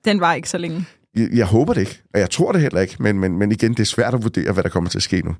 den 0.05 0.21
var 0.21 0.35
ikke 0.35 0.49
så 0.49 0.59
længe? 0.59 0.85
Jeg, 1.17 1.29
jeg 1.33 1.47
håber 1.47 1.73
det 1.73 1.81
ikke, 1.81 2.03
og 2.15 2.21
jeg 2.21 2.31
tror 2.31 2.53
det 2.53 2.61
heller 2.61 2.81
ikke, 2.81 2.97
men, 3.01 3.19
men, 3.19 3.39
men 3.39 3.53
igen, 3.53 3.71
det 3.71 3.81
er 3.81 3.85
svært 3.85 4.15
at 4.15 4.23
vurdere, 4.23 4.53
hvad 4.53 4.63
der 4.63 4.69
kommer 4.69 4.91
til 4.91 4.99
at 4.99 5.03
ske 5.03 5.23
nu. 5.23 5.35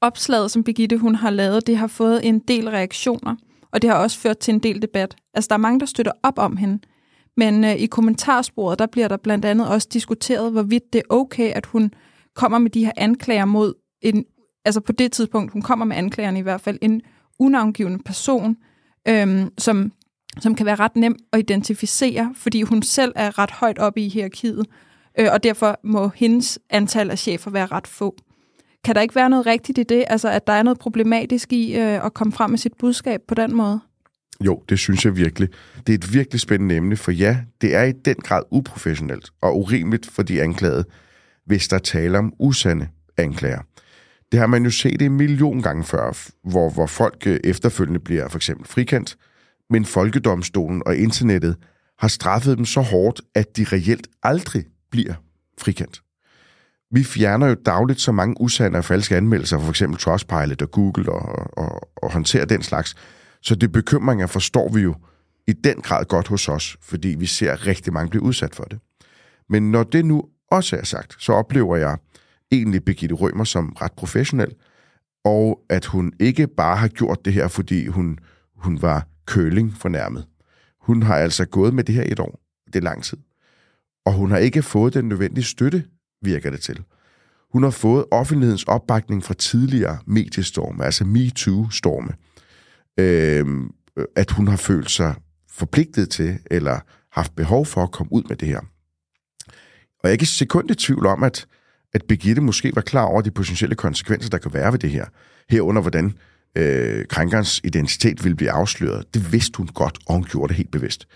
Opslaget, 0.00 0.50
som 0.50 0.64
Birgitte 0.64 0.98
hun 0.98 1.14
har 1.14 1.30
lavet, 1.30 1.66
det 1.66 1.76
har 1.76 1.86
fået 1.86 2.26
en 2.28 2.38
del 2.38 2.70
reaktioner, 2.70 3.36
og 3.72 3.82
det 3.82 3.90
har 3.90 3.96
også 3.96 4.18
ført 4.18 4.38
til 4.38 4.54
en 4.54 4.60
del 4.60 4.82
debat. 4.82 5.16
Altså, 5.34 5.48
der 5.48 5.54
er 5.54 5.58
mange, 5.58 5.80
der 5.80 5.86
støtter 5.86 6.12
op 6.22 6.38
om 6.38 6.56
hende, 6.56 6.78
Men 7.36 7.64
øh, 7.64 7.74
i 7.74 7.86
kommentarsporet, 7.86 8.78
der 8.78 8.86
bliver 8.86 9.08
der 9.08 9.16
blandt 9.16 9.44
andet 9.44 9.68
også 9.68 9.88
diskuteret, 9.92 10.52
hvorvidt 10.52 10.92
det 10.92 10.98
er 10.98 11.14
okay, 11.14 11.52
at 11.52 11.66
hun 11.66 11.90
kommer 12.34 12.58
med 12.58 12.70
de 12.70 12.84
her 12.84 12.92
anklager 12.96 13.44
mod 13.44 13.74
en, 14.02 14.24
altså 14.64 14.80
på 14.80 14.92
det 14.92 15.12
tidspunkt, 15.12 15.52
hun 15.52 15.62
kommer 15.62 15.84
med 15.84 15.96
anklagerne 15.96 16.38
i 16.38 16.42
hvert 16.42 16.60
fald, 16.60 16.78
en 16.82 17.02
unavngivende 17.38 17.98
person, 18.04 18.56
øhm, 19.08 19.50
som, 19.58 19.92
som 20.40 20.54
kan 20.54 20.66
være 20.66 20.76
ret 20.76 20.96
nem 20.96 21.16
at 21.32 21.38
identificere, 21.38 22.34
fordi 22.36 22.62
hun 22.62 22.82
selv 22.82 23.12
er 23.16 23.38
ret 23.38 23.50
højt 23.50 23.78
oppe 23.78 24.00
i 24.00 24.08
hierarkiet, 24.08 24.66
øh, 25.18 25.28
og 25.32 25.42
derfor 25.42 25.80
må 25.84 26.10
hendes 26.14 26.58
antal 26.70 27.10
af 27.10 27.18
chefer 27.18 27.50
være 27.50 27.66
ret 27.66 27.86
få. 27.86 28.16
Kan 28.84 28.94
der 28.94 29.00
ikke 29.00 29.14
være 29.14 29.30
noget 29.30 29.46
rigtigt 29.46 29.78
i 29.78 29.82
det, 29.82 30.04
altså 30.06 30.28
at 30.28 30.46
der 30.46 30.52
er 30.52 30.62
noget 30.62 30.78
problematisk 30.78 31.52
i 31.52 31.74
øh, 31.74 32.04
at 32.04 32.14
komme 32.14 32.32
frem 32.32 32.50
med 32.50 32.58
sit 32.58 32.72
budskab 32.78 33.20
på 33.28 33.34
den 33.34 33.54
måde? 33.54 33.80
Jo, 34.44 34.62
det 34.68 34.78
synes 34.78 35.04
jeg 35.04 35.16
virkelig. 35.16 35.48
Det 35.86 35.92
er 35.92 35.94
et 35.94 36.14
virkelig 36.14 36.40
spændende 36.40 36.76
emne, 36.76 36.96
for 36.96 37.10
ja, 37.10 37.36
det 37.60 37.74
er 37.74 37.82
i 37.82 37.92
den 37.92 38.14
grad 38.14 38.42
uprofessionelt 38.50 39.30
og 39.40 39.58
urimeligt 39.58 40.10
for 40.10 40.22
de 40.22 40.42
anklagede, 40.42 40.84
hvis 41.46 41.68
der 41.68 41.78
taler 41.78 42.18
om 42.18 42.32
usande 42.38 42.88
anklager. 43.16 43.60
Det 44.32 44.40
har 44.40 44.46
man 44.46 44.64
jo 44.64 44.70
set 44.70 45.02
en 45.02 45.16
million 45.16 45.62
gange 45.62 45.84
før, 45.84 46.30
hvor, 46.50 46.70
hvor 46.70 46.86
folk 46.86 47.26
øh, 47.26 47.40
efterfølgende 47.44 48.00
bliver 48.00 48.28
for 48.28 48.38
eksempel 48.38 48.66
frikendt, 48.66 49.16
men 49.70 49.84
folkedomstolen 49.84 50.82
og 50.86 50.96
internettet 50.96 51.56
har 51.98 52.08
straffet 52.08 52.58
dem 52.58 52.64
så 52.64 52.80
hårdt, 52.80 53.20
at 53.34 53.56
de 53.56 53.66
reelt 53.72 54.08
aldrig 54.22 54.64
bliver 54.90 55.14
frikendt. 55.58 56.02
Vi 56.90 57.04
fjerner 57.04 57.46
jo 57.46 57.56
dagligt 57.66 58.00
så 58.00 58.12
mange 58.12 58.40
usande 58.40 58.78
og 58.78 58.84
falske 58.84 59.16
anmeldelser 59.16 59.58
for 59.58 59.70
eksempel 59.70 59.98
Trustpilot 59.98 60.62
og 60.62 60.70
Google 60.70 61.12
og, 61.12 61.58
og, 61.58 61.88
og 61.96 62.12
håndterer 62.12 62.44
den 62.44 62.62
slags. 62.62 62.94
Så 63.42 63.54
det 63.54 63.72
bekymringer 63.72 64.26
forstår 64.26 64.68
vi 64.68 64.80
jo 64.80 64.94
i 65.46 65.52
den 65.52 65.80
grad 65.80 66.04
godt 66.04 66.28
hos 66.28 66.48
os, 66.48 66.76
fordi 66.82 67.08
vi 67.08 67.26
ser 67.26 67.66
rigtig 67.66 67.92
mange 67.92 68.10
blive 68.10 68.22
udsat 68.22 68.54
for 68.54 68.64
det. 68.64 68.78
Men 69.48 69.70
når 69.70 69.82
det 69.82 70.04
nu 70.04 70.24
også 70.50 70.76
er 70.76 70.84
sagt, 70.84 71.16
så 71.18 71.32
oplever 71.32 71.76
jeg 71.76 71.98
egentlig 72.52 72.84
Birgitte 72.84 73.14
Rømer 73.14 73.44
som 73.44 73.76
ret 73.80 73.92
professionel, 73.92 74.54
og 75.24 75.60
at 75.68 75.86
hun 75.86 76.12
ikke 76.20 76.46
bare 76.46 76.76
har 76.76 76.88
gjort 76.88 77.24
det 77.24 77.32
her, 77.32 77.48
fordi 77.48 77.86
hun, 77.86 78.18
hun 78.56 78.82
var 78.82 79.06
køling 79.26 79.76
fornærmet. 79.76 80.26
Hun 80.80 81.02
har 81.02 81.16
altså 81.16 81.44
gået 81.44 81.74
med 81.74 81.84
det 81.84 81.94
her 81.94 82.04
et 82.06 82.20
år. 82.20 82.40
Det 82.66 82.76
er 82.76 82.80
lang 82.80 83.04
tid. 83.04 83.18
Og 84.04 84.12
hun 84.12 84.30
har 84.30 84.38
ikke 84.38 84.62
fået 84.62 84.94
den 84.94 85.08
nødvendige 85.08 85.44
støtte, 85.44 85.84
virker 86.22 86.50
det 86.50 86.60
til. 86.60 86.84
Hun 87.52 87.62
har 87.62 87.70
fået 87.70 88.04
offentlighedens 88.10 88.64
opbakning 88.64 89.24
fra 89.24 89.34
tidligere 89.34 89.98
mediestorme, 90.06 90.84
altså 90.84 91.04
MeToo-storme. 91.04 92.12
Øh, 92.98 93.46
at 94.16 94.30
hun 94.30 94.48
har 94.48 94.56
følt 94.56 94.90
sig 94.90 95.14
forpligtet 95.48 96.10
til, 96.10 96.38
eller 96.50 96.80
haft 97.12 97.36
behov 97.36 97.66
for 97.66 97.82
at 97.82 97.90
komme 97.90 98.12
ud 98.12 98.22
med 98.28 98.36
det 98.36 98.48
her. 98.48 98.60
Og 99.98 100.02
jeg 100.02 100.08
er 100.08 100.12
ikke 100.12 100.26
sekund 100.26 100.70
i 100.70 100.74
tvivl 100.74 101.06
om, 101.06 101.22
at, 101.22 101.46
at 101.94 102.02
Birgitte 102.08 102.42
måske 102.42 102.72
var 102.74 102.80
klar 102.82 103.04
over 103.04 103.20
de 103.20 103.30
potentielle 103.30 103.74
konsekvenser, 103.74 104.30
der 104.30 104.38
kan 104.38 104.54
være 104.54 104.72
ved 104.72 104.78
det 104.78 104.90
her. 104.90 105.06
Herunder, 105.50 105.82
hvordan 105.82 106.14
øh, 106.56 107.06
krænkerens 107.06 107.60
identitet 107.64 108.24
ville 108.24 108.36
blive 108.36 108.50
afsløret. 108.50 109.14
Det 109.14 109.32
vidste 109.32 109.56
hun 109.56 109.66
godt, 109.66 109.98
og 110.06 110.14
hun 110.14 110.24
gjorde 110.24 110.48
det 110.48 110.56
helt 110.56 110.70
bevidst. 110.70 111.06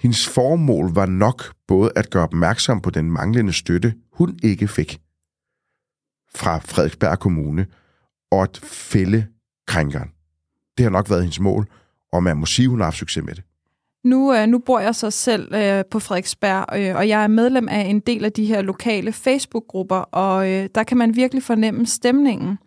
Hendes 0.00 0.28
formål 0.28 0.94
var 0.94 1.06
nok 1.06 1.54
både 1.68 1.92
at 1.96 2.10
gøre 2.10 2.22
opmærksom 2.22 2.80
på 2.80 2.90
den 2.90 3.10
manglende 3.10 3.52
støtte, 3.52 3.94
hun 4.12 4.38
ikke 4.42 4.68
fik 4.68 5.00
fra 6.34 6.58
Frederiksberg 6.58 7.18
Kommune, 7.18 7.66
og 8.30 8.42
at 8.42 8.60
fælde 8.64 9.26
krænkeren. 9.66 10.10
Det 10.76 10.84
har 10.84 10.90
nok 10.90 11.10
været 11.10 11.22
hendes 11.22 11.40
mål, 11.40 11.68
og 12.12 12.22
man 12.22 12.36
må 12.36 12.46
sige, 12.46 12.68
hun 12.68 12.78
har 12.78 12.84
haft 12.84 12.96
succes 12.96 13.24
med 13.24 13.34
det. 13.34 13.44
Nu, 14.06 14.34
øh, 14.34 14.46
nu 14.46 14.58
bor 14.58 14.80
jeg 14.80 14.94
så 14.94 15.10
selv 15.10 15.54
øh, 15.54 15.84
på 15.90 15.98
Frederiksberg, 16.00 16.64
øh, 16.78 16.96
og 16.96 17.08
jeg 17.08 17.22
er 17.22 17.28
medlem 17.28 17.68
af 17.68 17.80
en 17.80 18.00
del 18.00 18.24
af 18.24 18.32
de 18.32 18.44
her 18.44 18.62
lokale 18.62 19.12
Facebook-grupper, 19.12 19.96
og 19.96 20.50
øh, 20.50 20.68
der 20.74 20.82
kan 20.82 20.96
man 20.96 21.16
virkelig 21.16 21.42
fornemme 21.42 21.86
stemningen. 21.86 22.58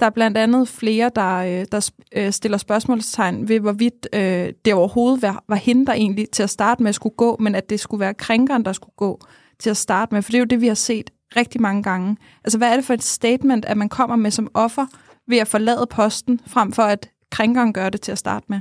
Der 0.00 0.06
er 0.06 0.10
blandt 0.10 0.38
andet 0.38 0.68
flere, 0.68 1.10
der, 1.16 1.36
øh, 1.36 1.66
der 1.72 1.90
øh, 2.16 2.32
stiller 2.32 2.58
spørgsmålstegn 2.58 3.48
ved, 3.48 3.60
hvorvidt 3.60 4.08
øh, 4.12 4.52
det 4.64 4.74
overhovedet 4.74 5.22
var, 5.22 5.44
var 5.48 5.56
hende, 5.56 5.86
der 5.86 5.92
egentlig 5.92 6.30
til 6.32 6.42
at 6.42 6.50
starte 6.50 6.82
med 6.82 6.92
skulle 6.92 7.16
gå, 7.16 7.36
men 7.40 7.54
at 7.54 7.70
det 7.70 7.80
skulle 7.80 8.00
være 8.00 8.14
krænkeren, 8.14 8.64
der 8.64 8.72
skulle 8.72 8.94
gå 8.96 9.20
til 9.58 9.70
at 9.70 9.76
starte 9.76 10.14
med. 10.14 10.22
For 10.22 10.30
det 10.30 10.38
er 10.38 10.40
jo 10.40 10.44
det, 10.44 10.60
vi 10.60 10.68
har 10.68 10.74
set 10.74 11.10
rigtig 11.36 11.60
mange 11.60 11.82
gange. 11.82 12.16
Altså, 12.44 12.58
hvad 12.58 12.68
er 12.68 12.76
det 12.76 12.84
for 12.84 12.94
et 12.94 13.02
statement, 13.02 13.64
at 13.64 13.76
man 13.76 13.88
kommer 13.88 14.16
med 14.16 14.30
som 14.30 14.50
offer 14.54 14.86
ved 15.26 15.38
at 15.38 15.48
forlade 15.48 15.86
posten, 15.90 16.40
frem 16.46 16.72
for 16.72 16.82
at 16.82 17.10
krænkeren 17.30 17.72
gør 17.72 17.88
det 17.88 18.00
til 18.00 18.12
at 18.12 18.18
starte 18.18 18.46
med? 18.48 18.60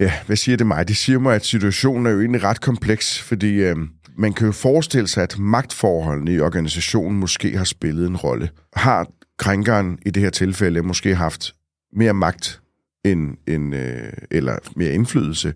Ja, 0.00 0.12
hvad 0.26 0.36
siger 0.36 0.56
det 0.56 0.66
mig? 0.66 0.88
Det 0.88 0.96
siger 0.96 1.18
mig, 1.18 1.34
at 1.34 1.44
situationen 1.44 2.06
er 2.06 2.10
jo 2.10 2.20
egentlig 2.20 2.42
ret 2.42 2.60
kompleks, 2.60 3.22
fordi 3.22 3.54
øh, 3.54 3.76
man 4.16 4.32
kan 4.32 4.46
jo 4.46 4.52
forestille 4.52 5.08
sig, 5.08 5.22
at 5.22 5.38
magtforholdene 5.38 6.32
i 6.32 6.40
organisationen 6.40 7.20
måske 7.20 7.56
har 7.56 7.64
spillet 7.64 8.06
en 8.06 8.16
rolle. 8.16 8.50
Har 8.72 9.06
krænkeren 9.38 9.98
i 10.06 10.10
det 10.10 10.22
her 10.22 10.30
tilfælde 10.30 10.82
måske 10.82 11.14
haft 11.14 11.54
mere 11.92 12.14
magt 12.14 12.62
end, 13.04 13.36
end, 13.48 13.74
øh, 13.74 14.12
eller 14.30 14.58
mere 14.76 14.92
indflydelse 14.92 15.54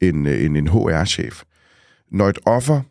end, 0.00 0.28
øh, 0.28 0.44
end 0.44 0.56
en 0.56 0.68
HR-chef? 0.68 1.42
Når 2.12 2.28
et 2.28 2.38
offer, 2.46 2.82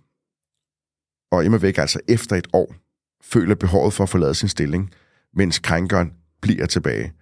og 1.31 1.45
imod 1.45 1.59
væk 1.59 1.77
altså 1.77 1.99
efter 2.07 2.35
et 2.35 2.47
år, 2.53 2.75
føler 3.23 3.55
behovet 3.55 3.93
for 3.93 4.03
at 4.03 4.09
forlade 4.09 4.35
sin 4.35 4.49
stilling, 4.49 4.91
mens 5.33 5.59
krænkeren 5.59 6.13
bliver 6.41 6.65
tilbage, 6.65 7.13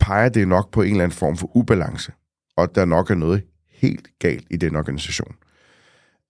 peger 0.00 0.28
det 0.28 0.48
nok 0.48 0.70
på 0.70 0.82
en 0.82 0.90
eller 0.90 1.04
anden 1.04 1.18
form 1.18 1.36
for 1.36 1.56
ubalance 1.56 2.12
og 2.56 2.74
der 2.74 2.84
nok 2.84 3.10
er 3.10 3.14
noget 3.14 3.42
helt 3.70 4.08
galt 4.18 4.46
i 4.50 4.56
den 4.56 4.76
organisation. 4.76 5.34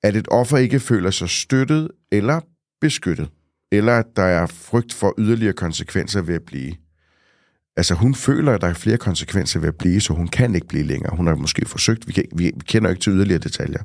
At 0.02 0.16
et 0.16 0.28
offer 0.30 0.56
ikke 0.56 0.80
føler 0.80 1.10
sig 1.10 1.30
støttet 1.30 1.90
eller 2.12 2.40
beskyttet, 2.80 3.30
eller 3.72 3.98
at 3.98 4.06
der 4.16 4.22
er 4.22 4.46
frygt 4.46 4.92
for 4.92 5.14
yderligere 5.18 5.52
konsekvenser 5.52 6.22
ved 6.22 6.34
at 6.34 6.42
blive. 6.42 6.74
Altså 7.76 7.94
hun 7.94 8.14
føler, 8.14 8.52
at 8.52 8.60
der 8.60 8.68
er 8.68 8.74
flere 8.74 8.96
konsekvenser 8.96 9.60
ved 9.60 9.68
at 9.68 9.76
blive, 9.76 10.00
så 10.00 10.12
hun 10.12 10.28
kan 10.28 10.54
ikke 10.54 10.66
blive 10.66 10.84
længere. 10.84 11.16
Hun 11.16 11.26
har 11.26 11.34
måske 11.34 11.68
forsøgt, 11.68 12.08
vi, 12.08 12.12
kan, 12.12 12.24
vi, 12.36 12.44
vi 12.44 12.64
kender 12.64 12.90
ikke 12.90 13.02
til 13.02 13.12
yderligere 13.12 13.38
detaljer. 13.38 13.82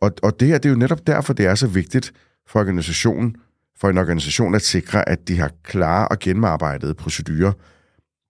Og, 0.00 0.12
og 0.22 0.40
det 0.40 0.48
her, 0.48 0.58
det 0.58 0.68
er 0.68 0.72
jo 0.72 0.78
netop 0.78 1.06
derfor, 1.06 1.32
det 1.32 1.46
er 1.46 1.54
så 1.54 1.66
vigtigt 1.66 2.12
for 2.48 2.60
organisationen, 2.60 3.36
for 3.80 3.90
en 3.90 3.98
organisation 3.98 4.54
at 4.54 4.62
sikre, 4.62 5.08
at 5.08 5.28
de 5.28 5.38
har 5.38 5.50
klare 5.64 6.08
og 6.08 6.18
gennemarbejdede 6.18 6.94
procedurer 6.94 7.52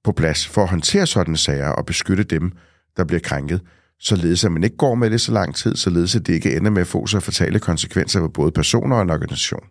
på 0.05 0.13
plads 0.13 0.49
for 0.49 0.63
at 0.63 0.69
håndtere 0.69 1.07
sådanne 1.07 1.37
sager 1.37 1.69
og 1.69 1.87
beskytte 1.87 2.25
dem, 2.25 2.53
der 2.97 3.05
bliver 3.05 3.21
krænket, 3.21 3.61
således 3.99 4.45
at 4.45 4.53
man 4.53 4.65
ikke 4.65 4.77
går 4.77 4.95
med 4.95 5.11
det 5.11 5.21
så 5.21 5.33
lang 5.33 5.55
tid, 5.55 5.77
således 5.77 6.17
at 6.17 6.27
det 6.27 6.35
ikke 6.35 6.57
ender 6.57 6.71
med 6.71 6.81
at 6.81 6.87
få 6.87 7.07
så 7.07 7.21
fatale 7.21 7.59
konsekvenser 7.59 8.21
for 8.21 8.29
både 8.29 8.53
personer 8.53 8.97
og 8.97 9.03
en 9.03 9.11
organisation. 9.11 9.65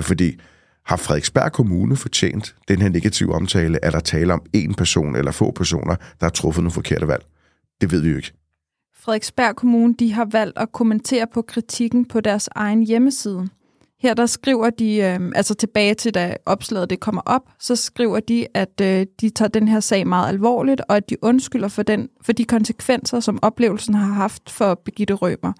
Fordi 0.00 0.40
har 0.86 0.96
Frederiksberg 0.96 1.52
Kommune 1.52 1.96
fortjent 1.96 2.54
den 2.68 2.82
her 2.82 2.88
negative 2.88 3.34
omtale, 3.34 3.84
at 3.84 3.92
der 3.92 4.00
tale 4.00 4.32
om 4.32 4.42
en 4.52 4.74
person 4.74 5.16
eller 5.16 5.30
få 5.30 5.50
personer, 5.50 5.94
der 5.94 6.26
har 6.26 6.30
truffet 6.30 6.62
nogle 6.62 6.72
forkerte 6.72 7.08
valg? 7.08 7.24
Det 7.80 7.92
ved 7.92 8.00
vi 8.00 8.10
jo 8.10 8.16
ikke. 8.16 8.32
Frederiksberg 8.96 9.56
Kommune 9.56 9.94
de 9.98 10.12
har 10.12 10.24
valgt 10.24 10.58
at 10.58 10.72
kommentere 10.72 11.26
på 11.34 11.42
kritikken 11.42 12.04
på 12.04 12.20
deres 12.20 12.48
egen 12.54 12.82
hjemmeside. 12.82 13.48
Her 14.04 14.14
der 14.14 14.26
skriver 14.26 14.70
de, 14.70 14.96
øh, 14.96 15.32
altså 15.34 15.54
tilbage 15.54 15.94
til 15.94 16.14
da 16.14 16.36
opslaget 16.46 16.90
det 16.90 17.00
kommer 17.00 17.22
op, 17.26 17.42
så 17.58 17.76
skriver 17.76 18.20
de, 18.20 18.46
at 18.54 18.80
øh, 18.82 19.06
de 19.20 19.30
tager 19.30 19.48
den 19.48 19.68
her 19.68 19.80
sag 19.80 20.06
meget 20.06 20.28
alvorligt, 20.28 20.80
og 20.88 20.96
at 20.96 21.10
de 21.10 21.24
undskylder 21.24 21.68
for, 21.68 21.82
den, 21.82 22.08
for 22.22 22.32
de 22.32 22.44
konsekvenser, 22.44 23.20
som 23.20 23.38
oplevelsen 23.42 23.94
har 23.94 24.12
haft 24.12 24.50
for 24.50 24.74
Begitte 24.74 25.14
Rømer. 25.14 25.52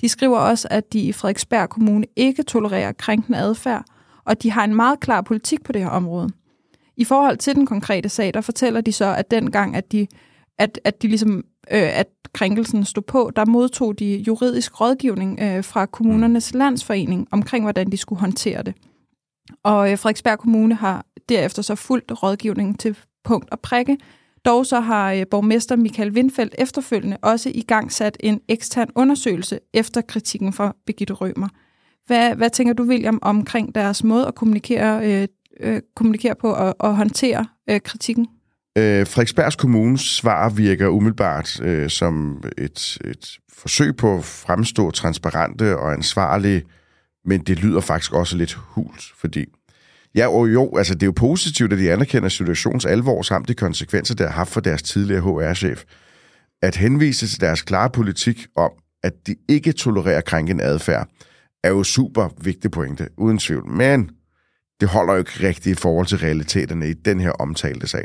De 0.00 0.08
skriver 0.08 0.38
også, 0.38 0.68
at 0.70 0.92
de 0.92 1.00
i 1.00 1.12
Frederiksberg 1.12 1.68
Kommune 1.68 2.06
ikke 2.16 2.42
tolererer 2.42 2.92
krænkende 2.92 3.38
adfærd, 3.38 3.84
og 4.24 4.42
de 4.42 4.50
har 4.50 4.64
en 4.64 4.74
meget 4.74 5.00
klar 5.00 5.20
politik 5.20 5.62
på 5.62 5.72
det 5.72 5.80
her 5.80 5.90
område. 5.90 6.28
I 6.96 7.04
forhold 7.04 7.36
til 7.36 7.54
den 7.54 7.66
konkrete 7.66 8.08
sag, 8.08 8.34
der 8.34 8.40
fortæller 8.40 8.80
de 8.80 8.92
så, 8.92 9.14
at 9.14 9.30
dengang, 9.30 9.76
at 9.76 9.92
de, 9.92 10.06
at, 10.58 10.80
at 10.84 11.02
de 11.02 11.08
ligesom 11.08 11.44
øh, 11.70 11.98
at 11.98 12.06
krænkelsen 12.32 12.84
stod 12.84 13.02
på, 13.02 13.30
der 13.36 13.44
modtog 13.44 13.98
de 13.98 14.16
juridisk 14.16 14.80
rådgivning 14.80 15.40
øh, 15.42 15.64
fra 15.64 15.86
kommunernes 15.86 16.54
landsforening 16.54 17.28
omkring, 17.30 17.64
hvordan 17.64 17.90
de 17.90 17.96
skulle 17.96 18.20
håndtere 18.20 18.62
det. 18.62 18.74
Og 19.62 19.92
øh, 19.92 19.98
Frederiksberg 19.98 20.38
Kommune 20.38 20.74
har 20.74 21.06
derefter 21.28 21.62
så 21.62 21.74
fulgt 21.74 22.22
rådgivningen 22.22 22.74
til 22.74 22.96
punkt 23.24 23.50
og 23.50 23.60
prikke. 23.60 23.98
Dog 24.44 24.66
så 24.66 24.80
har 24.80 25.12
øh, 25.12 25.26
borgmester 25.30 25.76
Michael 25.76 26.10
Windfeldt 26.10 26.54
efterfølgende 26.58 27.16
også 27.22 27.50
i 27.54 27.62
gang 27.62 27.92
sat 27.92 28.16
en 28.20 28.40
ekstern 28.48 28.88
undersøgelse 28.94 29.58
efter 29.74 30.00
kritikken 30.00 30.52
fra 30.52 30.76
Birgitte 30.86 31.14
Rømer. 31.14 31.48
Hvad, 32.06 32.34
hvad 32.34 32.50
tænker 32.50 32.74
du, 32.74 32.82
William, 32.82 33.18
omkring 33.22 33.74
deres 33.74 34.04
måde 34.04 34.26
at 34.26 34.34
kommunikere, 34.34 35.06
øh, 35.06 35.28
øh, 35.60 35.80
kommunikere 35.96 36.34
på 36.34 36.52
og, 36.52 36.76
og 36.78 36.96
håndtere 36.96 37.46
øh, 37.70 37.80
kritikken? 37.80 38.26
Øh, 38.78 39.06
Frederiksbergs 39.06 39.56
Kommunes 39.56 40.00
svar 40.00 40.48
virker 40.48 40.88
umiddelbart 40.88 41.60
øh, 41.60 41.90
som 41.90 42.42
et, 42.58 42.98
et 43.04 43.38
forsøg 43.52 43.96
på 43.96 44.16
at 44.18 44.24
fremstå 44.24 44.90
transparente 44.90 45.78
og 45.78 45.92
ansvarlige, 45.92 46.62
men 47.24 47.40
det 47.40 47.58
lyder 47.58 47.80
faktisk 47.80 48.12
også 48.12 48.36
lidt 48.36 48.52
hult, 48.52 49.02
fordi 49.20 49.46
Ja, 50.14 50.28
og 50.28 50.52
jo, 50.52 50.76
altså 50.76 50.94
det 50.94 51.02
er 51.02 51.06
jo 51.06 51.12
positivt, 51.16 51.72
at 51.72 51.78
de 51.78 51.92
anerkender 51.92 52.28
situations 52.28 52.86
alvor 52.86 53.22
samt 53.22 53.48
de 53.48 53.54
konsekvenser, 53.54 54.14
det 54.14 54.26
har 54.26 54.32
haft 54.32 54.52
for 54.52 54.60
deres 54.60 54.82
tidligere 54.82 55.20
HR-chef. 55.20 55.84
At 56.62 56.76
henvise 56.76 57.26
til 57.26 57.40
deres 57.40 57.62
klare 57.62 57.90
politik 57.90 58.46
om, 58.56 58.70
at 59.02 59.12
de 59.26 59.36
ikke 59.48 59.72
tolererer 59.72 60.20
krænkende 60.20 60.64
adfærd, 60.64 61.08
er 61.64 61.68
jo 61.68 61.82
super 61.82 62.28
vigtig 62.40 62.70
pointe, 62.70 63.08
uden 63.16 63.38
tvivl. 63.38 63.66
Men 63.66 64.10
det 64.80 64.88
holder 64.88 65.12
jo 65.12 65.18
ikke 65.18 65.48
rigtigt 65.48 65.78
i 65.78 65.80
forhold 65.82 66.06
til 66.06 66.18
realiteterne 66.18 66.90
i 66.90 66.92
den 66.92 67.20
her 67.20 67.30
omtalte 67.30 67.86
sag. 67.86 68.04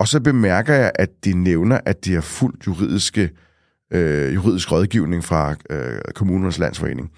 Og 0.00 0.08
så 0.08 0.20
bemærker 0.20 0.74
jeg, 0.74 0.92
at 0.94 1.10
de 1.24 1.32
nævner, 1.32 1.80
at 1.86 2.04
de 2.04 2.14
har 2.14 2.20
fuldt 2.20 2.66
juridiske, 2.66 3.30
øh, 3.92 4.34
juridisk 4.34 4.72
rådgivning 4.72 5.24
fra 5.24 5.54
øh, 5.70 6.00
kommunernes 6.14 6.58
landsforening. 6.58 7.10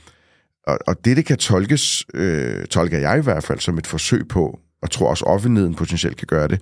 Og, 0.67 0.79
og 0.87 1.05
det, 1.05 1.17
det 1.17 1.27
kan 1.27 1.37
tolkes, 1.37 2.05
øh, 2.15 2.67
tolker 2.67 2.99
jeg 2.99 3.19
i 3.19 3.23
hvert 3.23 3.45
fald, 3.45 3.59
som 3.59 3.79
et 3.79 3.87
forsøg 3.87 4.29
på, 4.29 4.59
og 4.83 4.91
tror 4.91 5.11
også 5.11 5.25
offentligheden 5.25 5.75
potentielt 5.75 6.17
kan 6.17 6.27
gøre 6.27 6.49
det, 6.49 6.61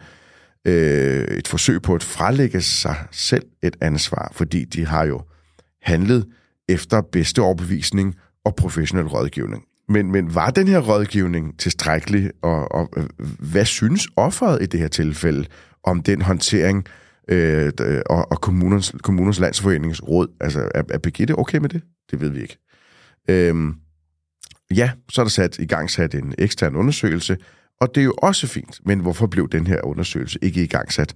øh, 0.67 1.25
et 1.25 1.49
forsøg 1.49 1.83
på 1.83 1.95
at 1.95 2.03
frelægge 2.03 2.61
sig 2.61 2.97
selv 3.11 3.47
et 3.63 3.77
ansvar, 3.81 4.33
fordi 4.35 4.65
de 4.65 4.87
har 4.87 5.05
jo 5.05 5.23
handlet 5.83 6.27
efter 6.69 7.01
bedste 7.13 7.43
overbevisning 7.43 8.15
og 8.45 8.55
professionel 8.55 9.07
rådgivning. 9.07 9.65
Men, 9.89 10.13
men 10.13 10.35
var 10.35 10.51
den 10.51 10.69
her 10.69 10.79
rådgivning 10.79 11.59
tilstrækkelig, 11.59 12.31
og, 12.43 12.73
og 12.73 12.89
øh, 12.97 13.05
hvad 13.39 13.65
synes 13.65 14.09
offeret 14.17 14.63
i 14.63 14.67
det 14.67 14.81
her 14.81 14.89
tilfælde 14.89 15.47
om 15.85 16.03
den 16.03 16.23
håndtering 16.23 16.87
øh, 17.29 17.73
og, 18.11 18.33
og 18.33 18.41
kommunens, 18.41 18.95
kommunernes 19.03 19.39
landsforeningens 19.39 20.03
råd? 20.03 20.29
Altså, 20.41 20.71
er, 20.75 20.83
er 20.91 20.99
Birgitte 20.99 21.39
okay 21.39 21.59
med 21.59 21.69
det? 21.69 21.83
Det 22.11 22.21
ved 22.21 22.29
vi 22.29 22.41
ikke. 22.41 22.59
Øhm, 23.29 23.75
ja, 24.75 24.91
så 25.11 25.21
er 25.21 25.25
der 25.25 25.31
sat 25.31 25.59
i 25.59 25.67
gang 25.67 25.91
sat 25.91 26.15
en 26.15 26.35
ekstern 26.39 26.77
undersøgelse, 26.77 27.37
og 27.81 27.95
det 27.95 28.01
er 28.01 28.05
jo 28.05 28.15
også 28.19 28.47
fint, 28.47 28.81
men 28.87 29.01
hvorfor 29.01 29.27
blev 29.27 29.49
den 29.49 29.67
her 29.67 29.87
undersøgelse 29.87 30.39
ikke 30.43 30.63
i 30.63 30.67
gang 30.67 30.93
sat 30.93 31.15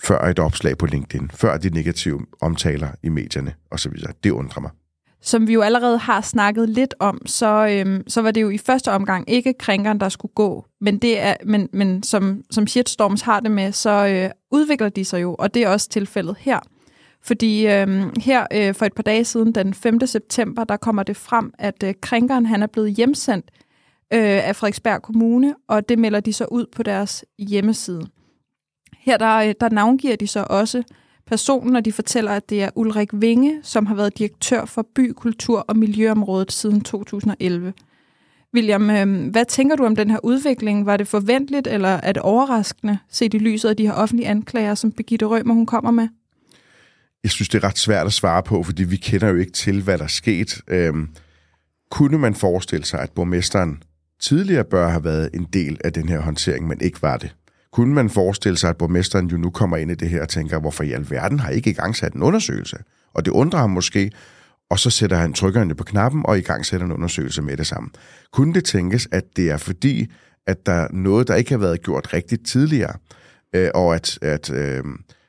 før 0.00 0.20
et 0.20 0.38
opslag 0.38 0.78
på 0.78 0.86
LinkedIn, 0.86 1.30
før 1.34 1.56
de 1.56 1.70
negative 1.70 2.26
omtaler 2.40 2.88
i 3.02 3.08
medierne 3.08 3.54
osv.? 3.70 3.92
Det 4.24 4.30
undrer 4.30 4.60
mig. 4.60 4.70
Som 5.26 5.48
vi 5.48 5.52
jo 5.52 5.60
allerede 5.60 5.98
har 5.98 6.20
snakket 6.20 6.68
lidt 6.68 6.94
om, 6.98 7.26
så, 7.26 7.68
øhm, 7.70 8.08
så 8.08 8.22
var 8.22 8.30
det 8.30 8.42
jo 8.42 8.50
i 8.50 8.58
første 8.58 8.92
omgang 8.92 9.30
ikke 9.30 9.54
krænkeren, 9.58 10.00
der 10.00 10.08
skulle 10.08 10.32
gå. 10.34 10.64
Men, 10.80 10.98
det 10.98 11.20
er, 11.20 11.34
men, 11.44 11.68
men 11.72 12.02
som, 12.02 12.42
som 12.50 12.66
shitstorms 12.66 13.22
har 13.22 13.40
det 13.40 13.50
med, 13.50 13.72
så 13.72 14.06
øh, 14.06 14.30
udvikler 14.50 14.88
de 14.88 15.04
sig 15.04 15.22
jo, 15.22 15.36
og 15.38 15.54
det 15.54 15.62
er 15.62 15.68
også 15.68 15.88
tilfældet 15.88 16.36
her. 16.38 16.60
Fordi 17.22 17.66
øh, 17.66 18.16
her 18.20 18.46
øh, 18.52 18.74
for 18.74 18.86
et 18.86 18.92
par 18.92 19.02
dage 19.02 19.24
siden, 19.24 19.52
den 19.52 19.74
5. 19.74 20.06
september, 20.06 20.64
der 20.64 20.76
kommer 20.76 21.02
det 21.02 21.16
frem, 21.16 21.52
at 21.58 21.82
øh, 21.84 21.94
krænkeren 22.00 22.46
han 22.46 22.62
er 22.62 22.66
blevet 22.66 22.92
hjemsendt 22.92 23.50
øh, 24.12 24.48
af 24.48 24.56
Frederiksberg 24.56 25.02
Kommune, 25.02 25.54
og 25.68 25.88
det 25.88 25.98
melder 25.98 26.20
de 26.20 26.32
så 26.32 26.44
ud 26.44 26.66
på 26.76 26.82
deres 26.82 27.24
hjemmeside. 27.38 28.06
Her 28.98 29.16
der, 29.16 29.36
øh, 29.36 29.54
der 29.60 29.68
navngiver 29.68 30.16
de 30.16 30.26
så 30.26 30.46
også 30.50 30.82
personen, 31.26 31.76
og 31.76 31.84
de 31.84 31.92
fortæller, 31.92 32.30
at 32.30 32.50
det 32.50 32.62
er 32.62 32.70
Ulrik 32.74 33.08
Vinge, 33.12 33.60
som 33.62 33.86
har 33.86 33.94
været 33.94 34.18
direktør 34.18 34.64
for 34.64 34.86
by, 34.94 35.12
kultur 35.12 35.58
og 35.68 35.76
miljøområdet 35.76 36.52
siden 36.52 36.80
2011. 36.80 37.72
William, 38.54 38.90
øh, 38.90 39.30
hvad 39.30 39.44
tænker 39.44 39.76
du 39.76 39.84
om 39.84 39.96
den 39.96 40.10
her 40.10 40.18
udvikling? 40.22 40.86
Var 40.86 40.96
det 40.96 41.08
forventeligt, 41.08 41.66
eller 41.66 41.88
er 41.88 42.12
det 42.12 42.22
overraskende, 42.22 42.98
set 43.10 43.34
i 43.34 43.38
lyset 43.38 43.68
af 43.68 43.76
de 43.76 43.86
her 43.86 43.92
offentlige 43.92 44.28
anklager, 44.28 44.74
som 44.74 44.92
Birgitte 44.92 45.26
Rømer 45.26 45.54
hun 45.54 45.66
kommer 45.66 45.90
med? 45.90 46.08
Jeg 47.22 47.30
synes, 47.30 47.48
det 47.48 47.64
er 47.64 47.68
ret 47.68 47.78
svært 47.78 48.06
at 48.06 48.12
svare 48.12 48.42
på, 48.42 48.62
fordi 48.62 48.84
vi 48.84 48.96
kender 48.96 49.28
jo 49.28 49.36
ikke 49.36 49.52
til, 49.52 49.82
hvad 49.82 49.98
der 49.98 50.04
er 50.04 50.08
sket. 50.08 50.60
Øhm, 50.68 51.08
kunne 51.90 52.18
man 52.18 52.34
forestille 52.34 52.84
sig, 52.84 53.00
at 53.00 53.10
borgmesteren 53.10 53.82
tidligere 54.20 54.64
bør 54.64 54.88
have 54.88 55.04
været 55.04 55.30
en 55.34 55.46
del 55.52 55.78
af 55.84 55.92
den 55.92 56.08
her 56.08 56.20
håndtering, 56.20 56.66
men 56.66 56.80
ikke 56.80 57.02
var 57.02 57.16
det? 57.16 57.34
Kunne 57.76 57.94
man 57.94 58.10
forestille 58.10 58.58
sig, 58.58 58.70
at 58.70 58.76
borgmesteren 58.76 59.26
jo 59.26 59.36
nu 59.36 59.50
kommer 59.50 59.76
ind 59.76 59.90
i 59.90 59.94
det 59.94 60.08
her 60.08 60.22
og 60.22 60.28
tænker, 60.28 60.60
hvorfor 60.60 60.84
i 60.84 60.92
alverden 60.92 61.40
har 61.40 61.50
I 61.50 61.54
ikke 61.54 61.70
i 61.70 61.72
gang 61.72 61.96
sat 61.96 62.12
en 62.12 62.22
undersøgelse? 62.22 62.76
Og 63.14 63.24
det 63.24 63.30
undrer 63.30 63.60
ham 63.60 63.70
måske, 63.70 64.10
og 64.70 64.78
så 64.78 64.90
sætter 64.90 65.16
han 65.16 65.32
trykkerne 65.32 65.74
på 65.74 65.84
knappen 65.84 66.22
og 66.26 66.38
i 66.38 66.40
gang 66.40 66.66
sætter 66.66 66.86
en 66.86 66.92
undersøgelse 66.92 67.42
med 67.42 67.56
det 67.56 67.66
samme. 67.66 67.90
Kunne 68.32 68.54
det 68.54 68.64
tænkes, 68.64 69.08
at 69.12 69.24
det 69.36 69.50
er 69.50 69.56
fordi, 69.56 70.06
at 70.46 70.66
der 70.66 70.72
er 70.72 70.88
noget, 70.92 71.28
der 71.28 71.34
ikke 71.34 71.50
har 71.50 71.58
været 71.58 71.82
gjort 71.82 72.14
rigtigt 72.14 72.46
tidligere, 72.46 72.96
øh, 73.54 73.70
og 73.74 73.94
at, 73.94 74.18
at, 74.22 74.50
øh, 74.50 74.84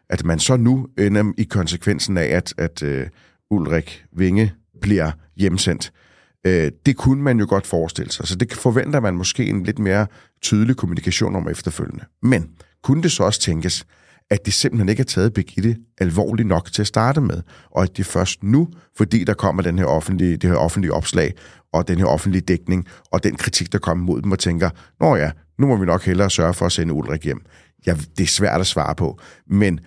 at 0.10 0.26
man 0.26 0.40
så 0.40 0.58
nu 0.58 0.88
ender 0.98 1.34
i 1.38 1.44
konsekvensen 1.44 2.18
af, 2.18 2.26
at, 2.26 2.54
at 2.58 2.84
øh, 2.84 3.08
Ulrik 3.52 4.06
Vinge 4.12 4.54
bliver 4.82 5.12
hjemsendt? 5.36 5.92
Øh, 5.94 6.07
Øh, 6.48 6.72
det 6.86 6.98
kunne 6.98 7.24
man 7.24 7.40
jo 7.40 7.46
godt 7.50 7.68
forestille 7.68 8.12
sig, 8.12 8.28
så 8.28 8.36
det 8.36 8.54
forventer 8.54 9.00
man 9.00 9.16
måske 9.16 9.46
en 9.46 9.64
lidt 9.64 9.80
mere 9.80 10.08
tydelig 10.42 10.76
kommunikation 10.76 11.36
om 11.36 11.50
efterfølgende. 11.50 12.06
Men 12.22 12.50
kunne 12.84 13.04
det 13.04 13.12
så 13.12 13.24
også 13.24 13.42
tænkes, 13.42 13.86
at 14.30 14.46
de 14.46 14.52
simpelthen 14.52 14.90
ikke 14.90 15.00
har 15.00 15.06
taget 15.06 15.34
Birgitte 15.34 15.76
alvorligt 15.98 16.48
nok 16.48 16.72
til 16.72 16.82
at 16.82 16.88
starte 16.88 17.22
med, 17.22 17.42
og 17.72 17.84
at 17.84 17.98
de 17.98 18.04
først 18.04 18.44
nu, 18.44 18.68
fordi 18.98 19.24
der 19.24 19.34
kommer 19.34 19.64
den 19.64 19.80
her 19.80 19.86
offentlige, 19.86 20.38
det 20.38 20.50
her 20.50 20.58
offentlige 20.58 20.94
opslag, 20.94 21.34
og 21.74 21.88
den 21.88 21.98
her 21.98 22.06
offentlige 22.06 22.42
dækning, 22.42 22.88
og 23.12 23.24
den 23.24 23.36
kritik, 23.36 23.72
der 23.72 23.80
kommer 23.80 24.06
mod 24.06 24.22
dem, 24.22 24.32
og 24.32 24.40
tænker, 24.40 24.70
nå 25.00 25.16
ja, 25.16 25.32
nu 25.60 25.68
må 25.68 25.76
vi 25.76 25.86
nok 25.86 26.06
hellere 26.06 26.30
sørge 26.30 26.54
for 26.54 26.66
at 26.66 26.72
sende 26.72 26.94
Ulrik 26.94 27.24
hjem. 27.24 27.42
Ja, 27.88 27.94
det 28.18 28.24
er 28.24 28.28
svært 28.28 28.62
at 28.62 28.68
svare 28.68 28.96
på, 28.96 29.20
men 29.50 29.80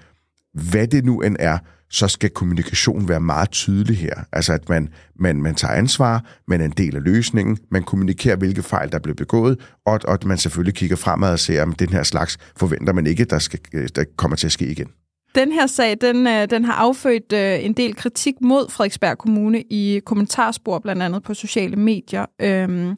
hvad 0.54 0.86
det 0.86 1.04
nu 1.04 1.20
end 1.20 1.36
er, 1.38 1.58
så 1.90 2.08
skal 2.08 2.30
kommunikation 2.30 3.08
være 3.08 3.20
meget 3.20 3.50
tydelig 3.50 3.96
her. 3.96 4.14
Altså 4.32 4.52
at 4.52 4.68
man, 4.68 4.88
man, 5.18 5.42
man 5.42 5.54
tager 5.54 5.74
ansvar, 5.74 6.24
man 6.48 6.60
er 6.60 6.64
en 6.64 6.74
del 6.76 6.96
af 6.96 7.02
løsningen, 7.02 7.58
man 7.70 7.82
kommunikerer, 7.82 8.36
hvilke 8.36 8.62
fejl 8.62 8.92
der 8.92 8.98
blev 8.98 9.14
begået, 9.14 9.60
og, 9.86 10.00
og 10.04 10.14
at 10.14 10.24
man 10.24 10.38
selvfølgelig 10.38 10.74
kigger 10.74 10.96
fremad 10.96 11.32
og 11.32 11.38
ser, 11.38 11.62
om 11.62 11.72
den 11.72 11.88
her 11.88 12.02
slags 12.02 12.38
forventer 12.56 12.92
man 12.92 13.06
ikke, 13.06 13.24
der, 13.24 13.38
skal, 13.38 13.60
øh, 13.72 13.88
der 13.96 14.04
kommer 14.16 14.36
til 14.36 14.46
at 14.46 14.52
ske 14.52 14.66
igen. 14.66 14.88
Den 15.34 15.52
her 15.52 15.66
sag, 15.66 15.96
den, 16.00 16.26
øh, 16.26 16.50
den 16.50 16.64
har 16.64 16.72
affødt 16.72 17.32
øh, 17.32 17.64
en 17.64 17.72
del 17.72 17.96
kritik 17.96 18.34
mod 18.40 18.70
Frederiksberg 18.70 19.18
Kommune 19.18 19.62
i 19.62 20.00
kommentarspor, 20.06 20.78
blandt 20.78 21.02
andet 21.02 21.22
på 21.22 21.34
sociale 21.34 21.76
medier. 21.76 22.26
Øhm, 22.42 22.96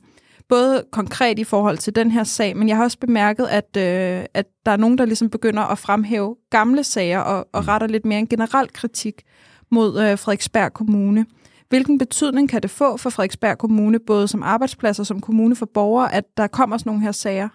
både 0.53 0.85
konkret 0.91 1.38
i 1.38 1.45
forhold 1.45 1.79
til 1.79 1.95
den 1.95 2.11
her 2.11 2.25
sag, 2.25 2.57
men 2.57 2.69
jeg 2.69 2.77
har 2.77 2.85
også 2.85 2.99
bemærket, 2.99 3.47
at, 3.47 3.77
øh, 3.77 4.25
at 4.35 4.47
der 4.67 4.73
er 4.73 4.77
nogen, 4.77 4.99
der 4.99 5.05
ligesom 5.05 5.31
begynder 5.31 5.62
at 5.62 5.79
fremhæve 5.79 6.37
gamle 6.51 6.85
sager 6.85 7.19
og, 7.19 7.49
og 7.53 7.62
mm. 7.62 7.69
retter 7.69 7.87
lidt 7.87 8.05
mere 8.05 8.19
en 8.19 8.27
generel 8.27 8.73
kritik 8.73 9.23
mod 9.71 10.01
øh, 10.01 10.19
Frederiksberg 10.19 10.73
Kommune. 10.73 11.27
Hvilken 11.69 11.99
betydning 11.99 12.49
kan 12.49 12.62
det 12.62 12.71
få 12.71 12.97
for 12.97 13.11
Frederiksberg 13.11 13.59
Kommune, 13.59 13.99
både 14.07 14.29
som 14.29 14.43
arbejdsplads 14.43 14.99
og 14.99 15.07
som 15.07 15.21
kommune 15.21 15.57
for 15.57 15.67
borgere, 15.75 16.15
at 16.15 16.25
der 16.37 16.47
kommer 16.47 16.79
sådan 16.79 16.91
nogle 16.91 17.03
her 17.03 17.12
sager? 17.12 17.49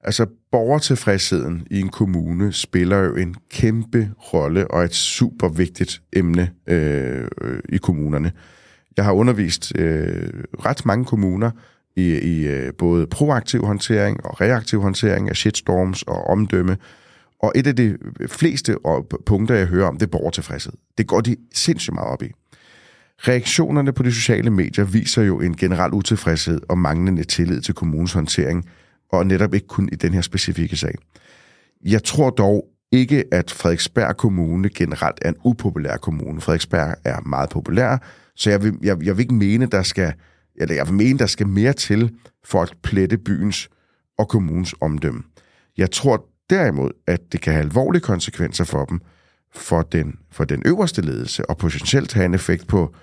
Altså, 0.00 0.26
borgertilfredsheden 0.52 1.66
i 1.70 1.80
en 1.80 1.88
kommune 1.88 2.52
spiller 2.52 2.98
jo 2.98 3.16
en 3.16 3.34
kæmpe 3.50 4.10
rolle 4.32 4.70
og 4.70 4.84
et 4.84 4.94
super 4.94 5.48
vigtigt 5.48 6.02
emne 6.12 6.50
øh, 6.66 7.28
i 7.68 7.76
kommunerne. 7.76 8.32
Jeg 8.96 9.04
har 9.04 9.12
undervist 9.12 9.72
øh, 9.78 10.30
ret 10.64 10.86
mange 10.86 11.04
kommuner, 11.04 11.50
i, 11.96 12.02
i 12.02 12.46
øh, 12.46 12.72
både 12.78 13.06
proaktiv 13.06 13.64
håndtering 13.64 14.26
og 14.26 14.40
reaktiv 14.40 14.80
håndtering 14.80 15.28
af 15.28 15.36
shitstorms 15.36 16.02
og 16.02 16.26
omdømme. 16.26 16.76
Og 17.42 17.52
et 17.54 17.66
af 17.66 17.76
de 17.76 17.96
fleste 18.26 18.76
punkter, 19.26 19.54
jeg 19.54 19.66
hører 19.66 19.88
om, 19.88 19.96
det 19.96 20.06
er 20.06 20.10
borgertilfredshed. 20.10 20.72
Det 20.98 21.06
går 21.06 21.20
de 21.20 21.36
sindssygt 21.54 21.94
meget 21.94 22.08
op 22.08 22.22
i. 22.22 22.32
Reaktionerne 23.18 23.92
på 23.92 24.02
de 24.02 24.12
sociale 24.12 24.50
medier 24.50 24.84
viser 24.84 25.22
jo 25.22 25.40
en 25.40 25.56
generel 25.56 25.92
utilfredshed 25.92 26.60
og 26.68 26.78
manglende 26.78 27.24
tillid 27.24 27.60
til 27.60 27.74
kommunens 27.74 28.12
håndtering, 28.12 28.68
og 29.12 29.26
netop 29.26 29.54
ikke 29.54 29.66
kun 29.66 29.88
i 29.92 29.96
den 29.96 30.14
her 30.14 30.20
specifikke 30.20 30.76
sag. 30.76 30.94
Jeg 31.84 32.04
tror 32.04 32.30
dog 32.30 32.66
ikke, 32.92 33.24
at 33.32 33.50
Frederiksberg 33.50 34.16
Kommune 34.16 34.68
generelt 34.68 35.18
er 35.22 35.28
en 35.28 35.36
upopulær 35.44 35.96
kommune. 35.96 36.40
Frederiksberg 36.40 36.94
er 37.04 37.20
meget 37.20 37.50
populær, 37.50 37.98
så 38.36 38.50
jeg 38.50 38.62
vil, 38.62 38.78
jeg, 38.82 39.04
jeg 39.04 39.16
vil 39.16 39.22
ikke 39.22 39.34
mene, 39.34 39.66
der 39.66 39.82
skal 39.82 40.12
eller 40.56 40.74
jeg 40.74 40.94
mener, 40.94 41.18
der 41.18 41.26
skal 41.26 41.46
mere 41.46 41.72
til 41.72 42.10
for 42.44 42.62
at 42.62 42.74
plette 42.82 43.18
byens 43.18 43.68
og 44.18 44.28
kommunens 44.28 44.74
omdømme. 44.80 45.22
Jeg 45.78 45.90
tror 45.90 46.26
derimod, 46.50 46.90
at 47.06 47.20
det 47.32 47.40
kan 47.40 47.52
have 47.52 47.64
alvorlige 47.64 48.02
konsekvenser 48.02 48.64
for 48.64 48.84
dem, 48.84 49.00
for 49.54 49.82
den, 49.82 50.18
for 50.30 50.44
den 50.44 50.62
øverste 50.66 51.02
ledelse, 51.02 51.50
og 51.50 51.56
potentielt 51.56 52.12
have 52.12 52.26
en 52.26 52.34
effekt 52.34 52.66
på, 52.66 52.94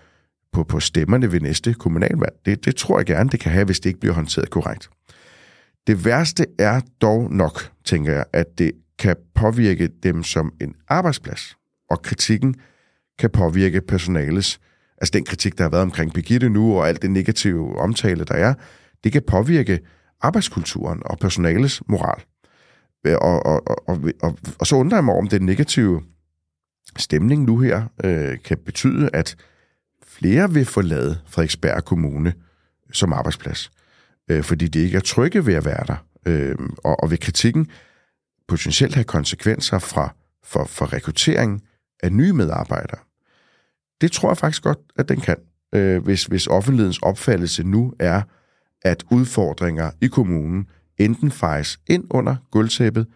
på, 0.51 0.63
på 0.63 0.79
stemmerne 0.79 1.31
ved 1.31 1.39
næste 1.41 1.73
kommunalvalg. 1.73 2.33
Det, 2.45 2.65
det 2.65 2.75
tror 2.75 2.99
jeg 2.99 3.05
gerne, 3.05 3.29
det 3.29 3.39
kan 3.39 3.51
have, 3.51 3.65
hvis 3.65 3.79
det 3.79 3.89
ikke 3.89 3.99
bliver 3.99 4.13
håndteret 4.13 4.49
korrekt. 4.49 4.89
Det 5.87 6.05
værste 6.05 6.45
er 6.59 6.81
dog 7.01 7.31
nok, 7.31 7.71
tænker 7.85 8.13
jeg, 8.13 8.25
at 8.33 8.45
det 8.57 8.71
kan 8.99 9.15
påvirke 9.35 9.89
dem 10.03 10.23
som 10.23 10.53
en 10.61 10.75
arbejdsplads, 10.87 11.57
og 11.89 12.01
kritikken 12.01 12.55
kan 13.19 13.29
påvirke 13.29 13.81
personalets 13.81 14.59
altså 14.97 15.11
den 15.11 15.25
kritik, 15.25 15.57
der 15.57 15.63
har 15.63 15.69
været 15.69 15.83
omkring 15.83 16.13
Birgitte 16.13 16.49
nu, 16.49 16.77
og 16.77 16.87
alt 16.87 17.01
det 17.01 17.11
negative 17.11 17.79
omtale, 17.79 18.23
der 18.23 18.35
er, 18.35 18.53
det 19.03 19.11
kan 19.11 19.21
påvirke 19.27 19.79
arbejdskulturen 20.21 21.01
og 21.05 21.19
personales 21.19 21.81
moral. 21.87 22.23
Øh, 23.05 23.15
og, 23.21 23.45
og, 23.45 23.67
og, 23.67 23.77
og, 23.87 23.99
og, 24.21 24.37
og 24.59 24.67
så 24.67 24.75
undrer 24.75 24.97
jeg 24.97 25.05
mig 25.05 25.15
om 25.15 25.27
den 25.27 25.45
negative 25.45 26.01
stemning 26.97 27.43
nu 27.43 27.59
her 27.59 27.83
øh, 28.03 28.37
kan 28.43 28.57
betyde, 28.57 29.09
at 29.13 29.35
flere 30.07 30.53
vil 30.53 30.65
forlade 30.65 31.19
Frederiksberg 31.27 31.85
Kommune 31.85 32.33
som 32.93 33.13
arbejdsplads, 33.13 33.71
øh, 34.29 34.43
fordi 34.43 34.67
de 34.67 34.79
ikke 34.79 34.97
er 34.97 35.01
trygge 35.01 35.45
ved 35.45 35.53
at 35.53 35.65
være 35.65 35.83
der. 35.87 35.95
Øh, 36.25 36.55
og, 36.83 37.03
og 37.03 37.11
ved 37.11 37.17
kritikken 37.17 37.71
potentielt 38.47 38.95
have 38.95 39.03
konsekvenser 39.03 39.79
fra, 39.79 40.13
for, 40.43 40.65
for 40.65 40.93
rekruttering 40.93 41.63
af 42.03 42.11
nye 42.11 42.33
medarbejdere. 42.33 42.99
Det 44.01 44.11
tror 44.11 44.29
jeg 44.29 44.37
faktisk 44.37 44.63
godt, 44.63 44.79
at 44.95 45.09
den 45.09 45.21
kan. 45.21 45.35
Øh, 45.75 46.03
hvis, 46.03 46.25
hvis 46.25 46.47
offentlighedens 46.47 46.99
opfattelse 46.99 47.63
nu 47.63 47.93
er, 47.99 48.21
at 48.81 49.03
udfordringer 49.11 49.91
i 50.01 50.07
kommunen 50.07 50.67
enten 50.97 51.31
fejes 51.31 51.79
ind 51.87 52.03
under 52.11 52.35
gulvtæppet, 52.51 53.07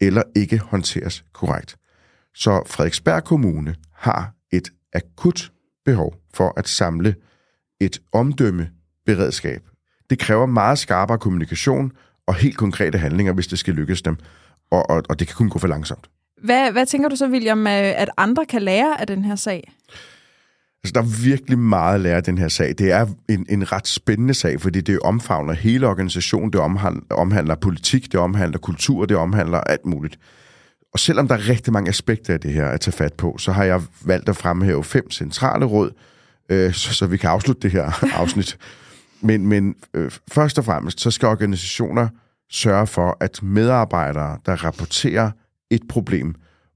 eller 0.00 0.22
ikke 0.36 0.58
håndteres 0.58 1.24
korrekt. 1.32 1.76
Så 2.34 2.62
Frederiksberg 2.66 3.24
Kommune 3.24 3.74
har 3.94 4.34
et 4.52 4.68
akut 4.92 5.52
behov 5.84 6.14
for 6.34 6.52
at 6.56 6.68
samle 6.68 7.14
et 7.80 7.98
omdømme 8.12 8.70
beredskab. 9.06 9.62
Det 10.10 10.18
kræver 10.18 10.46
meget 10.46 10.78
skarpere 10.78 11.18
kommunikation 11.18 11.92
og 12.26 12.34
helt 12.34 12.56
konkrete 12.56 12.98
handlinger, 12.98 13.32
hvis 13.32 13.46
det 13.46 13.58
skal 13.58 13.74
lykkes 13.74 14.02
dem. 14.02 14.16
Og, 14.70 14.90
og, 14.90 15.02
og 15.08 15.18
det 15.18 15.26
kan 15.26 15.36
kun 15.36 15.48
gå 15.48 15.58
for 15.58 15.68
langsomt. 15.68 16.10
Hvad, 16.44 16.72
hvad 16.72 16.86
tænker 16.86 17.08
du 17.08 17.16
så, 17.16 17.28
William, 17.28 17.66
at 17.66 18.10
andre 18.16 18.46
kan 18.46 18.62
lære 18.62 19.00
af 19.00 19.06
den 19.06 19.24
her 19.24 19.36
sag? 19.36 19.72
Altså, 20.84 20.92
der 20.94 21.00
er 21.00 21.22
virkelig 21.24 21.58
meget 21.58 21.94
at 21.94 22.00
lære 22.00 22.16
af 22.16 22.22
den 22.22 22.38
her 22.38 22.48
sag. 22.48 22.74
Det 22.78 22.92
er 22.92 23.06
en, 23.28 23.46
en 23.48 23.72
ret 23.72 23.88
spændende 23.88 24.34
sag, 24.34 24.60
fordi 24.60 24.80
det 24.80 25.00
omfavner 25.00 25.52
hele 25.52 25.88
organisationen, 25.88 26.52
det 26.52 26.60
omhandler, 26.60 27.02
omhandler 27.10 27.54
politik, 27.54 28.12
det 28.12 28.20
omhandler 28.20 28.58
kultur, 28.58 29.06
det 29.06 29.16
omhandler 29.16 29.60
alt 29.60 29.86
muligt. 29.86 30.18
Og 30.92 30.98
selvom 30.98 31.28
der 31.28 31.34
er 31.34 31.48
rigtig 31.48 31.72
mange 31.72 31.88
aspekter 31.88 32.34
af 32.34 32.40
det 32.40 32.52
her 32.52 32.66
at 32.66 32.80
tage 32.80 32.92
fat 32.92 33.12
på, 33.12 33.38
så 33.38 33.52
har 33.52 33.64
jeg 33.64 33.82
valgt 34.04 34.28
at 34.28 34.36
fremhæve 34.36 34.84
fem 34.84 35.10
centrale 35.10 35.64
råd, 35.64 35.92
øh, 36.48 36.72
så, 36.72 36.94
så 36.94 37.06
vi 37.06 37.16
kan 37.16 37.30
afslutte 37.30 37.62
det 37.62 37.70
her 37.70 38.04
afsnit. 38.20 38.58
Men, 39.20 39.46
men 39.46 39.74
øh, 39.94 40.10
først 40.32 40.58
og 40.58 40.64
fremmest, 40.64 41.00
så 41.00 41.10
skal 41.10 41.28
organisationer 41.28 42.08
sørge 42.50 42.86
for, 42.86 43.16
at 43.20 43.42
medarbejdere, 43.42 44.38
der 44.46 44.64
rapporterer 44.64 45.30
et 45.70 45.82
problem, 45.88 46.34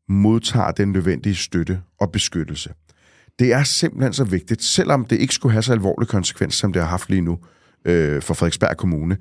modtager 0.09 0.71
den 0.71 0.93
nødvendige 0.93 1.35
støtte 1.35 1.81
og 2.01 2.13
beskyttelse. 2.13 2.71
Det 3.39 3.53
er 3.53 3.63
simpelthen 3.63 4.13
så 4.13 4.25
vigtigt, 4.25 4.63
selvom 4.63 5.05
det 5.05 5.17
ikke 5.17 5.35
skulle 5.35 5.53
have 5.53 5.63
så 5.63 5.73
alvorlige 5.73 6.09
konsekvenser, 6.09 6.59
som 6.59 6.73
det 6.73 6.83
har 6.83 6.89
haft 6.89 7.11
lige 7.11 7.21
nu 7.21 7.39
øh, 7.85 8.23
for 8.23 8.35
Frederiksberg 8.35 8.77
Kommune, 8.77 9.17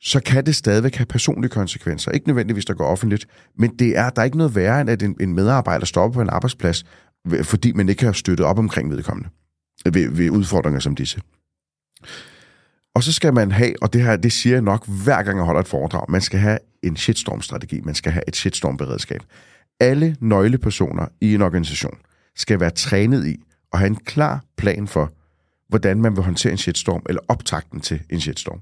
så 0.00 0.20
kan 0.20 0.46
det 0.46 0.56
stadigvæk 0.56 0.94
have 0.94 1.06
personlige 1.06 1.50
konsekvenser. 1.50 2.10
Ikke 2.10 2.26
nødvendigvis, 2.26 2.64
der 2.64 2.74
går 2.74 2.86
offentligt, 2.86 3.26
men 3.58 3.70
det 3.78 3.98
er, 3.98 4.10
der 4.10 4.20
er 4.20 4.24
ikke 4.24 4.36
noget 4.36 4.54
værre, 4.54 4.80
end 4.80 4.90
at 4.90 5.02
en, 5.02 5.16
en 5.20 5.34
medarbejder 5.34 5.86
stopper 5.86 6.14
på 6.14 6.20
en 6.20 6.28
arbejdsplads, 6.30 6.84
fordi 7.42 7.72
man 7.72 7.88
ikke 7.88 8.04
har 8.04 8.12
støttet 8.12 8.46
op 8.46 8.58
omkring 8.58 8.90
vedkommende 8.90 9.28
øh, 9.86 9.94
ved, 9.94 10.10
ved 10.10 10.30
udfordringer 10.30 10.80
som 10.80 10.94
disse. 10.94 11.20
Og 12.94 13.02
så 13.02 13.12
skal 13.12 13.34
man 13.34 13.52
have, 13.52 13.74
og 13.82 13.92
det 13.92 14.02
her, 14.02 14.16
det 14.16 14.32
siger 14.32 14.54
jeg 14.54 14.62
nok 14.62 14.86
hver 14.86 15.22
gang 15.22 15.38
jeg 15.38 15.44
holder 15.44 15.60
et 15.60 15.68
foredrag, 15.68 16.10
man 16.10 16.20
skal 16.20 16.38
have 16.38 16.58
en 16.82 16.96
shitstorm-strategi, 16.96 17.80
man 17.80 17.94
skal 17.94 18.12
have 18.12 18.22
et 18.28 18.36
shitstorm-beredskab. 18.36 19.20
Alle 19.80 20.16
nøglepersoner 20.20 21.06
i 21.20 21.34
en 21.34 21.42
organisation 21.42 21.98
skal 22.36 22.60
være 22.60 22.70
trænet 22.70 23.26
i 23.26 23.36
at 23.72 23.78
have 23.78 23.86
en 23.86 23.96
klar 23.96 24.44
plan 24.56 24.88
for, 24.88 25.12
hvordan 25.68 26.02
man 26.02 26.16
vil 26.16 26.24
håndtere 26.24 26.52
en 26.52 26.58
shitstorm, 26.58 27.02
eller 27.08 27.20
optakten 27.28 27.80
til 27.80 28.02
en 28.10 28.20
shitstorm. 28.20 28.60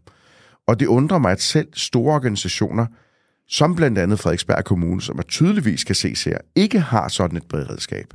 Og 0.66 0.80
det 0.80 0.86
undrer 0.86 1.18
mig, 1.18 1.32
at 1.32 1.40
selv 1.40 1.68
store 1.74 2.14
organisationer, 2.14 2.86
som 3.48 3.74
blandt 3.74 3.98
andet 3.98 4.20
Frederiksberg 4.20 4.64
Kommune, 4.64 5.02
som 5.02 5.18
er 5.18 5.22
tydeligvis 5.22 5.84
kan 5.84 5.94
ses 5.94 6.24
her, 6.24 6.38
ikke 6.54 6.80
har 6.80 7.08
sådan 7.08 7.36
et 7.36 7.48
beredskab. 7.48 8.14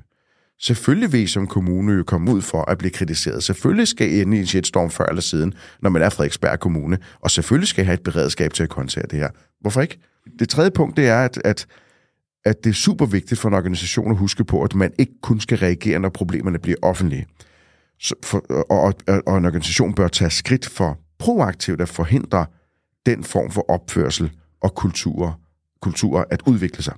Selvfølgelig 0.61 1.11
vil 1.11 1.29
som 1.29 1.47
kommune 1.47 1.93
jo 1.93 2.03
komme 2.03 2.31
ud 2.31 2.41
for 2.41 2.71
at 2.71 2.77
blive 2.77 2.91
kritiseret. 2.91 3.43
Selvfølgelig 3.43 3.87
skal 3.87 4.11
I 4.11 4.21
ende 4.21 4.37
i 4.37 4.39
en 4.39 4.45
shitstorm 4.45 4.89
før 4.89 5.05
eller 5.05 5.21
siden, 5.21 5.53
når 5.81 5.89
man 5.89 6.01
er 6.01 6.09
Frederiksberg 6.09 6.59
Kommune. 6.59 6.97
Og 7.19 7.31
selvfølgelig 7.31 7.67
skal 7.67 7.83
I 7.83 7.85
have 7.85 7.93
et 7.93 8.03
beredskab 8.03 8.53
til 8.53 8.63
at 8.63 8.73
håndtere 8.73 9.05
det 9.11 9.19
her. 9.19 9.29
Hvorfor 9.61 9.81
ikke? 9.81 9.99
Det 10.39 10.49
tredje 10.49 10.71
punkt, 10.71 10.97
det 10.97 11.07
er, 11.07 11.19
at, 11.25 11.41
at, 11.45 11.65
at 12.45 12.63
det 12.63 12.69
er 12.69 12.73
super 12.73 13.05
vigtigt 13.05 13.39
for 13.39 13.49
en 13.49 13.55
organisation 13.55 14.11
at 14.11 14.17
huske 14.17 14.43
på, 14.43 14.63
at 14.63 14.75
man 14.75 14.93
ikke 14.99 15.13
kun 15.21 15.39
skal 15.39 15.57
reagere, 15.57 15.99
når 15.99 16.09
problemerne 16.09 16.59
bliver 16.59 16.77
offentlige. 16.81 17.25
Så 17.99 18.15
for, 18.23 18.37
og, 18.69 18.79
og, 18.79 18.93
og 19.07 19.37
en 19.37 19.45
organisation 19.45 19.93
bør 19.93 20.07
tage 20.07 20.29
skridt 20.29 20.65
for 20.65 20.99
proaktivt 21.19 21.81
at 21.81 21.89
forhindre 21.89 22.45
den 23.05 23.23
form 23.23 23.51
for 23.51 23.71
opførsel 23.71 24.31
og 24.61 24.75
kultur, 24.75 25.39
kultur 25.81 26.27
at 26.29 26.41
udvikle 26.45 26.83
sig. 26.83 26.93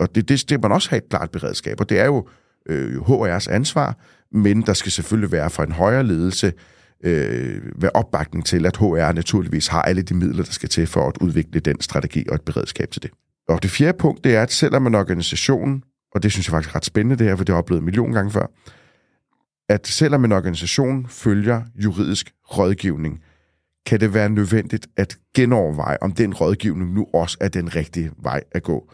Og 0.00 0.14
det, 0.14 0.28
det, 0.28 0.50
det 0.50 0.62
man 0.62 0.72
også 0.72 0.90
have 0.90 0.98
et 0.98 1.08
klart 1.08 1.30
beredskab, 1.30 1.80
og 1.80 1.88
det 1.88 1.98
er 1.98 2.04
jo 2.04 2.28
øh, 2.68 2.96
HR's 2.96 3.50
ansvar, 3.50 3.98
men 4.32 4.62
der 4.62 4.72
skal 4.72 4.92
selvfølgelig 4.92 5.32
være 5.32 5.50
fra 5.50 5.64
en 5.64 5.72
højere 5.72 6.04
ledelse 6.04 6.52
øh, 7.04 7.62
være 7.82 7.90
opbakning 7.94 8.46
til, 8.46 8.66
at 8.66 8.76
HR 8.76 9.12
naturligvis 9.12 9.66
har 9.66 9.82
alle 9.82 10.02
de 10.02 10.14
midler, 10.14 10.44
der 10.44 10.52
skal 10.52 10.68
til 10.68 10.86
for 10.86 11.08
at 11.08 11.18
udvikle 11.20 11.60
den 11.60 11.80
strategi 11.80 12.24
og 12.28 12.34
et 12.34 12.42
beredskab 12.42 12.90
til 12.90 13.02
det. 13.02 13.10
Og 13.52 13.62
det 13.62 13.70
fjerde 13.70 13.98
punkt, 13.98 14.24
det 14.24 14.34
er, 14.34 14.42
at 14.42 14.52
selvom 14.52 14.86
en 14.86 14.94
organisation, 14.94 15.82
og 16.14 16.22
det 16.22 16.32
synes 16.32 16.46
jeg 16.46 16.50
faktisk 16.50 16.70
er 16.70 16.76
ret 16.76 16.84
spændende 16.84 17.16
det 17.16 17.26
her, 17.26 17.36
for 17.36 17.44
det 17.44 17.52
har 17.52 17.56
jeg 17.56 17.62
oplevet 17.62 17.80
en 17.80 17.84
million 17.84 18.12
gange 18.12 18.30
før, 18.30 18.46
at 19.68 19.86
selvom 19.86 20.24
en 20.24 20.32
organisation 20.32 21.06
følger 21.08 21.62
juridisk 21.74 22.32
rådgivning, 22.56 23.20
kan 23.86 24.00
det 24.00 24.14
være 24.14 24.28
nødvendigt 24.28 24.86
at 24.96 25.16
genoverveje, 25.34 25.96
om 26.00 26.12
den 26.12 26.34
rådgivning 26.34 26.92
nu 26.92 27.06
også 27.14 27.36
er 27.40 27.48
den 27.48 27.76
rigtige 27.76 28.10
vej 28.22 28.42
at 28.52 28.62
gå 28.62 28.92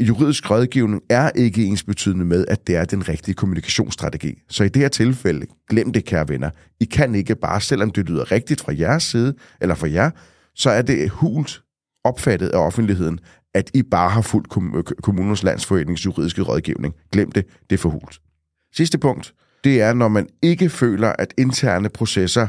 juridisk 0.00 0.50
rådgivning 0.50 1.02
er 1.10 1.30
ikke 1.30 1.64
ens 1.64 1.82
betydende 1.82 2.24
med, 2.24 2.44
at 2.48 2.66
det 2.66 2.76
er 2.76 2.84
den 2.84 3.08
rigtige 3.08 3.34
kommunikationsstrategi. 3.34 4.42
Så 4.48 4.64
i 4.64 4.68
det 4.68 4.82
her 4.82 4.88
tilfælde, 4.88 5.46
glem 5.70 5.92
det, 5.92 6.04
kære 6.04 6.28
venner. 6.28 6.50
I 6.80 6.84
kan 6.84 7.14
ikke 7.14 7.34
bare, 7.34 7.60
selvom 7.60 7.90
det 7.90 8.08
lyder 8.08 8.32
rigtigt 8.32 8.60
fra 8.60 8.72
jeres 8.78 9.02
side, 9.02 9.34
eller 9.60 9.74
fra 9.74 9.90
jer, 9.90 10.10
så 10.54 10.70
er 10.70 10.82
det 10.82 11.10
hult 11.10 11.62
opfattet 12.04 12.48
af 12.48 12.58
offentligheden, 12.58 13.20
at 13.54 13.70
I 13.74 13.82
bare 13.82 14.10
har 14.10 14.22
fuldt 14.22 14.76
øh, 14.76 14.82
kommunens 15.02 15.42
landsforenings 15.42 16.04
juridiske 16.04 16.42
rådgivning. 16.42 16.94
Glem 17.12 17.32
det, 17.32 17.46
det 17.70 17.76
er 17.76 17.80
for 17.80 17.88
hult. 17.88 18.20
Sidste 18.76 18.98
punkt, 18.98 19.34
det 19.64 19.82
er, 19.82 19.92
når 19.92 20.08
man 20.08 20.28
ikke 20.42 20.70
føler, 20.70 21.12
at 21.18 21.34
interne 21.38 21.88
processer 21.88 22.46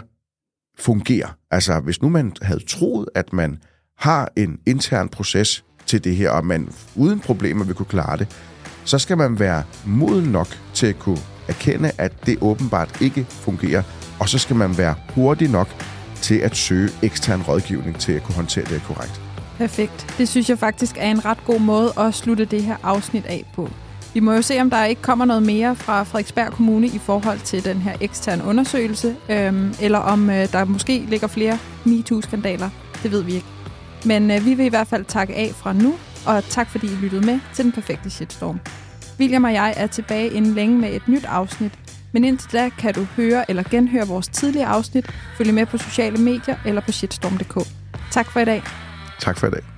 fungerer. 0.78 1.38
Altså, 1.52 1.80
hvis 1.80 2.02
nu 2.02 2.10
man 2.10 2.34
havde 2.42 2.66
troet, 2.68 3.10
at 3.16 3.34
man 3.34 3.58
har 3.98 4.32
en 4.36 4.60
intern 4.66 5.10
proces, 5.10 5.64
til 5.86 6.04
det 6.04 6.16
her, 6.16 6.30
og 6.30 6.46
man 6.46 6.70
uden 6.96 7.20
problemer 7.20 7.66
vil 7.66 7.76
kunne 7.76 7.86
klare 7.86 8.18
det, 8.18 8.28
så 8.86 9.00
skal 9.00 9.18
man 9.18 9.40
være 9.40 9.64
moden 9.86 10.32
nok 10.32 10.48
til 10.74 10.88
at 10.88 11.00
kunne 11.00 11.20
erkende, 11.48 11.92
at 11.98 12.26
det 12.26 12.38
åbenbart 12.42 13.02
ikke 13.02 13.26
fungerer, 13.30 13.84
og 14.20 14.30
så 14.30 14.38
skal 14.38 14.56
man 14.56 14.78
være 14.78 14.96
hurtig 15.16 15.50
nok 15.50 15.68
til 16.22 16.36
at 16.36 16.56
søge 16.56 16.90
ekstern 17.04 17.42
rådgivning 17.42 18.00
til 18.00 18.12
at 18.12 18.24
kunne 18.24 18.36
håndtere 18.36 18.66
det 18.66 18.82
korrekt. 18.88 19.25
Perfekt. 19.58 20.16
Det 20.18 20.30
synes 20.30 20.50
jeg 20.50 20.60
faktisk 20.60 20.98
er 21.00 21.12
en 21.12 21.26
ret 21.26 21.46
god 21.46 21.60
måde 21.60 21.94
at 21.98 22.14
slutte 22.14 22.46
det 22.46 22.64
her 22.64 22.76
afsnit 22.84 23.26
af 23.26 23.46
på. 23.54 23.70
Vi 24.14 24.20
må 24.20 24.34
jo 24.34 24.42
se, 24.42 24.62
om 24.62 24.70
der 24.70 24.86
ikke 24.86 25.02
kommer 25.02 25.26
noget 25.26 25.44
mere 25.44 25.76
fra 25.76 26.04
Frederiksberg 26.04 26.52
Kommune 26.52 26.88
i 26.88 26.98
forhold 26.98 27.40
til 27.40 27.66
den 27.66 27.78
her 27.78 27.98
eksterne 28.02 28.44
undersøgelse, 28.44 29.16
øhm, 29.30 29.74
eller 29.82 30.00
om 30.00 30.30
øh, 30.30 30.52
der 30.52 30.66
måske 30.66 31.06
ligger 31.08 31.28
flere 31.28 31.58
MeToo-skandaler. 31.86 32.70
Det 33.04 33.12
ved 33.12 33.24
vi 33.24 33.34
ikke. 33.34 33.48
Men 34.06 34.32
øh, 34.32 34.46
vi 34.46 34.54
vil 34.54 34.66
i 34.66 34.70
hvert 34.70 34.88
fald 34.88 35.06
takke 35.06 35.36
af 35.36 35.52
fra 35.56 35.74
nu, 35.74 35.94
og 36.26 36.44
tak 36.44 36.70
fordi 36.70 36.88
I 36.88 36.96
lyttede 37.02 37.26
med 37.26 37.40
til 37.54 37.66
Den 37.66 37.72
Perfekte 37.72 38.10
Shitstorm. 38.10 38.60
William 39.20 39.44
og 39.44 39.54
jeg 39.54 39.74
er 39.78 39.88
tilbage 39.88 40.30
inden 40.30 40.54
længe 40.54 40.78
med 40.78 40.94
et 40.94 41.08
nyt 41.08 41.26
afsnit, 41.26 41.72
men 42.12 42.24
indtil 42.24 42.52
da 42.54 42.70
kan 42.70 42.94
du 42.94 43.04
høre 43.04 43.50
eller 43.50 43.64
genhøre 43.64 44.08
vores 44.08 44.28
tidligere 44.28 44.68
afsnit, 44.68 45.12
følge 45.38 45.52
med 45.52 45.66
på 45.66 45.78
sociale 45.78 46.18
medier 46.18 46.56
eller 46.66 46.82
på 46.82 46.92
shitstorm.dk. 46.92 47.68
Tak 48.12 48.32
for 48.32 48.40
i 48.40 48.46
dag. 48.46 48.85
Tak 49.20 49.38
for 49.38 49.48
i 49.48 49.52
dag. 49.52 49.75